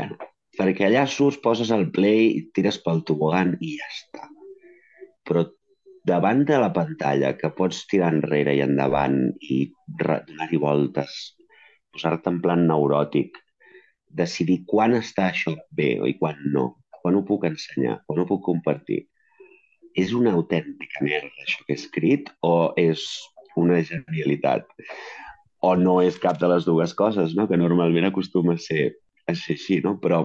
perquè 0.58 0.88
allà 0.88 1.06
surts, 1.08 1.38
poses 1.40 1.70
el 1.74 1.86
play, 1.94 2.50
tires 2.56 2.80
pel 2.84 3.04
tobogan 3.08 3.54
i 3.62 3.76
ja 3.78 3.88
està. 3.88 4.26
Però 5.28 5.46
davant 6.10 6.42
de 6.48 6.58
la 6.60 6.72
pantalla, 6.74 7.36
que 7.38 7.52
pots 7.56 7.84
tirar 7.90 8.10
enrere 8.16 8.56
i 8.58 8.64
endavant 8.64 9.20
i 9.40 9.60
donar-hi 10.02 10.60
voltes, 10.60 11.16
posar-te 11.94 12.32
en 12.32 12.40
plan 12.44 12.66
neuròtic, 12.68 13.38
decidir 14.20 14.64
quan 14.66 14.96
està 14.98 15.30
això 15.30 15.54
bé 15.76 15.92
i 16.08 16.16
quan 16.18 16.40
no, 16.52 16.66
quan 17.02 17.16
ho 17.16 17.24
puc 17.26 17.46
ensenyar, 17.48 18.00
quan 18.06 18.22
ho 18.22 18.26
puc 18.28 18.42
compartir. 18.46 19.04
És 19.98 20.12
una 20.14 20.32
autèntica 20.38 21.02
merda 21.04 21.44
això 21.44 21.64
que 21.66 21.74
he 21.74 21.78
escrit 21.80 22.30
o 22.46 22.72
és 22.78 23.04
una 23.58 23.80
genialitat? 23.86 24.68
O 25.66 25.74
no 25.76 25.98
és 26.02 26.18
cap 26.20 26.38
de 26.40 26.48
les 26.48 26.64
dues 26.64 26.94
coses, 26.96 27.34
no? 27.36 27.48
que 27.48 27.58
normalment 27.60 28.06
acostuma 28.08 28.54
a 28.56 28.62
ser, 28.62 28.92
a 29.26 29.34
ser 29.34 29.56
així, 29.58 29.80
no? 29.84 29.96
però 30.00 30.22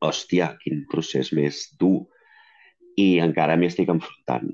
hòstia, 0.00 0.54
quin 0.62 0.84
procés 0.90 1.32
més 1.36 1.66
dur. 1.80 2.06
I 3.00 3.20
encara 3.24 3.56
m'hi 3.56 3.68
estic 3.70 3.90
enfrontant. 3.92 4.48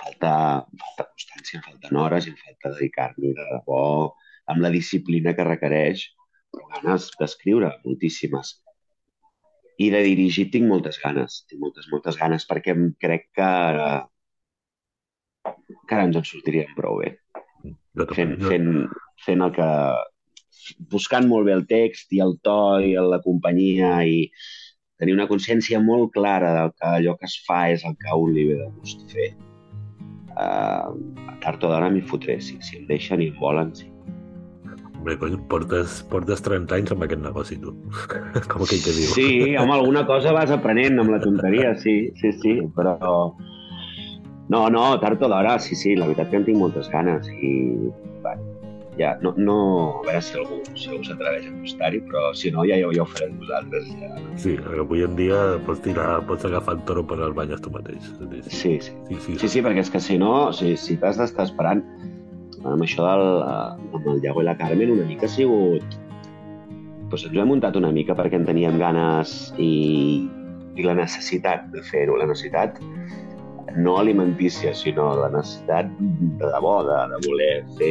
Falta, 0.00 0.32
falta 0.80 1.06
constància, 1.10 1.60
falten 1.66 1.98
hores 2.00 2.26
i 2.26 2.34
falta 2.38 2.72
dedicar-m'hi 2.74 3.34
de 3.36 3.46
debò 3.52 3.84
amb 4.50 4.64
la 4.64 4.72
disciplina 4.72 5.34
que 5.36 5.46
requereix, 5.46 6.06
però 6.50 6.66
ganes 6.74 7.10
d'escriure, 7.20 7.70
moltíssimes. 7.84 8.56
I 9.80 9.88
de 9.92 10.02
dirigir 10.04 10.50
tinc 10.52 10.68
moltes 10.68 11.00
ganes, 11.00 11.42
tinc 11.48 11.62
moltes, 11.62 11.88
moltes 11.92 12.18
ganes, 12.20 12.46
perquè 12.48 12.74
crec 13.00 13.28
que, 13.36 13.50
que 15.88 15.96
ara 15.96 16.06
ens 16.08 16.20
en 16.20 16.26
sortiríem 16.28 16.74
prou 16.76 17.00
bé. 17.00 17.14
Fent, 18.14 18.36
fent, 18.44 18.72
fent 19.26 19.46
el 19.46 19.54
que... 19.56 19.68
Buscant 20.92 21.24
molt 21.26 21.48
bé 21.48 21.54
el 21.56 21.64
text 21.66 22.12
i 22.14 22.20
el 22.22 22.36
to 22.44 22.58
i 22.84 22.92
la 22.94 23.18
companyia 23.24 23.94
i 24.06 24.26
tenir 25.00 25.14
una 25.16 25.26
consciència 25.30 25.80
molt 25.80 26.12
clara 26.12 26.50
del 26.58 26.74
que 26.76 26.90
allò 26.98 27.14
que 27.18 27.26
es 27.30 27.38
fa 27.46 27.62
és 27.72 27.86
el 27.88 27.96
que 28.00 28.10
a 28.12 28.18
un 28.20 28.34
li 28.36 28.44
ve 28.50 28.58
de 28.60 28.68
gust 28.76 29.06
fer. 29.14 29.30
Uh, 30.30 30.92
tard 31.42 31.64
o 31.64 31.72
d'hora 31.72 31.88
m'hi 31.90 32.04
fotré, 32.12 32.36
si, 32.44 32.58
si 32.66 32.76
em 32.78 32.84
deixen 32.90 33.24
i 33.24 33.30
em 33.32 33.40
volen, 33.40 33.72
sí. 33.76 33.88
Bé, 35.04 35.16
cony, 35.16 35.38
portes, 35.48 36.02
portes 36.12 36.42
30 36.44 36.76
anys 36.76 36.92
amb 36.92 37.06
aquest 37.06 37.22
negoci, 37.24 37.56
tu. 37.62 37.72
Com 38.52 38.66
aquell 38.66 38.82
que 38.84 38.92
diu. 38.92 39.08
Sí, 39.14 39.30
home, 39.56 39.72
alguna 39.78 40.04
cosa 40.08 40.34
vas 40.36 40.52
aprenent 40.52 41.00
amb 41.00 41.14
la 41.14 41.22
tonteria, 41.22 41.72
sí, 41.80 41.96
sí, 42.20 42.34
sí, 42.42 42.58
però... 42.76 42.98
No, 44.50 44.64
no, 44.68 44.84
tard 45.00 45.22
o 45.22 45.28
d'hora, 45.30 45.56
sí, 45.62 45.78
sí, 45.78 45.94
la 45.96 46.08
veritat 46.10 46.32
que 46.32 46.40
en 46.40 46.44
tinc 46.48 46.58
moltes 46.58 46.88
ganes 46.90 47.28
i, 47.30 47.52
bueno, 48.24 48.48
ja, 48.98 49.12
no, 49.22 49.32
no, 49.38 49.56
a 50.00 50.06
veure 50.08 50.20
si 50.26 50.34
algú, 50.36 50.58
si 50.74 50.90
algú 50.90 51.06
s'atreveix 51.06 51.46
a 51.46 51.52
apostar-hi, 51.54 52.00
però 52.10 52.24
si 52.36 52.50
no, 52.52 52.66
ja, 52.68 52.76
ja, 52.82 52.90
ja 52.92 53.04
ho 53.04 53.08
farem 53.08 53.38
vosaltres. 53.40 53.88
Ja. 54.02 54.10
Sí, 54.42 54.56
avui 54.82 55.06
en 55.06 55.14
dia 55.16 55.38
pots 55.64 55.80
tirar, 55.86 56.18
pots 56.28 56.44
agafar 56.50 56.76
el 56.76 56.82
toro 56.90 57.06
per 57.06 57.22
les 57.22 57.32
banyes 57.38 57.62
tu 57.64 57.72
mateix. 57.72 58.10
Sí, 58.50 58.76
sí. 58.82 58.92
Sí, 59.08 59.20
sí, 59.24 59.38
Sí, 59.38 59.48
sí, 59.54 59.62
perquè 59.64 59.86
és 59.86 59.92
que 59.94 60.02
si 60.02 60.18
no, 60.20 60.50
si, 60.52 60.74
si 60.76 60.98
t'has 61.00 61.22
d'estar 61.22 61.46
esperant 61.48 61.86
amb 62.64 62.84
això 62.84 63.06
del, 63.06 63.26
eh, 63.46 63.96
amb 63.96 64.08
el 64.12 64.24
Iago 64.24 64.42
i 64.42 64.48
la 64.48 64.56
Carmen, 64.58 64.96
una 64.96 65.08
mica 65.08 65.26
ha 65.26 65.32
sigut... 65.32 65.98
Doncs 67.10 67.24
ens 67.26 67.34
ho 67.34 67.42
hem 67.42 67.48
muntat 67.50 67.74
una 67.74 67.90
mica 67.90 68.14
perquè 68.14 68.38
en 68.38 68.44
teníem 68.46 68.76
ganes 68.78 69.32
i, 69.58 70.28
i 70.78 70.84
la 70.86 70.94
necessitat 70.94 71.64
de 71.72 71.82
fer-ho, 71.82 72.14
la 72.20 72.28
necessitat 72.30 72.78
no 73.76 73.96
alimentícia, 73.98 74.74
sinó 74.74 75.08
la 75.18 75.30
necessitat 75.32 75.90
de 75.98 76.52
debò, 76.54 76.76
de, 76.86 77.00
de 77.10 77.18
voler 77.26 77.50
fer 77.78 77.90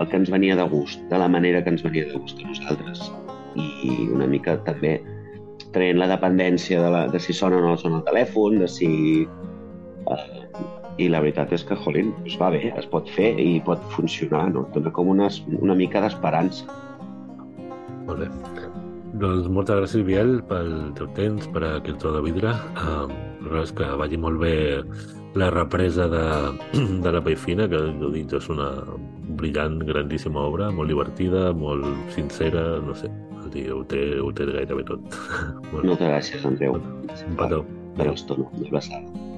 el 0.00 0.08
que 0.08 0.18
ens 0.18 0.30
venia 0.32 0.56
de 0.56 0.66
gust, 0.72 1.02
de 1.10 1.18
la 1.18 1.28
manera 1.28 1.62
que 1.62 1.70
ens 1.70 1.84
venia 1.86 2.08
de 2.08 2.18
gust 2.18 2.42
a 2.42 2.48
nosaltres. 2.48 3.06
I 3.54 4.10
una 4.10 4.26
mica 4.30 4.56
també 4.66 4.98
traient 5.74 5.98
la 6.00 6.08
dependència 6.10 6.80
de, 6.82 6.90
la, 6.90 7.06
de 7.10 7.22
si 7.22 7.34
sona 7.36 7.58
o 7.60 7.64
no 7.64 7.76
sona 7.78 8.00
el 8.00 8.06
telèfon, 8.08 8.58
de 8.62 8.68
si... 8.70 8.90
Eh, 10.10 10.79
I 11.00 11.08
la 11.12 11.22
veritat 11.24 11.54
és 11.56 11.64
que, 11.66 11.78
jolín, 11.84 12.10
doncs 12.20 12.36
va 12.40 12.50
bé, 12.54 12.62
es 12.76 12.88
pot 12.92 13.08
fer 13.16 13.32
i 13.40 13.60
pot 13.64 13.82
funcionar, 13.94 14.48
no? 14.54 14.66
Dona 14.74 14.92
com 14.96 15.08
una, 15.12 15.30
una 15.60 15.76
mica 15.78 16.02
d'esperança. 16.04 16.66
Molt 18.08 18.24
bé. 18.24 18.28
Doncs 19.20 19.48
moltes 19.52 19.80
gràcies, 19.80 20.04
Biel, 20.06 20.36
pel 20.48 20.70
teu 20.98 21.08
temps, 21.16 21.48
per 21.54 21.64
aquest 21.66 21.98
tro 22.02 22.12
de 22.14 22.20
vidre. 22.24 22.52
Um, 22.84 23.14
res, 23.50 23.72
que 23.76 23.88
vagi 24.00 24.20
molt 24.20 24.40
bé 24.42 24.54
la 25.40 25.50
represa 25.54 26.06
de, 26.12 26.26
de 27.04 27.14
la 27.16 27.24
Paifina, 27.24 27.68
que 27.70 27.80
jo 28.02 28.12
dic 28.14 28.36
és 28.38 28.52
una 28.52 28.70
brillant, 29.40 29.80
grandíssima 29.88 30.44
obra, 30.44 30.70
molt 30.74 30.92
divertida, 30.92 31.50
molt 31.56 31.86
sincera, 32.14 32.64
no 32.84 32.96
sé, 32.98 33.10
dir, 33.50 33.70
ho 33.74 33.82
té, 33.84 34.02
ho 34.20 34.30
té 34.32 34.46
gairebé 34.50 34.86
tot. 34.90 35.18
Moltes 35.72 36.06
gràcies, 36.06 36.46
Andreu. 36.46 36.78
Un 36.78 37.36
petó. 37.40 37.64
Per 37.96 38.06
l'estona. 38.12 38.46
Una 38.54 38.70
abraçada. 38.70 39.29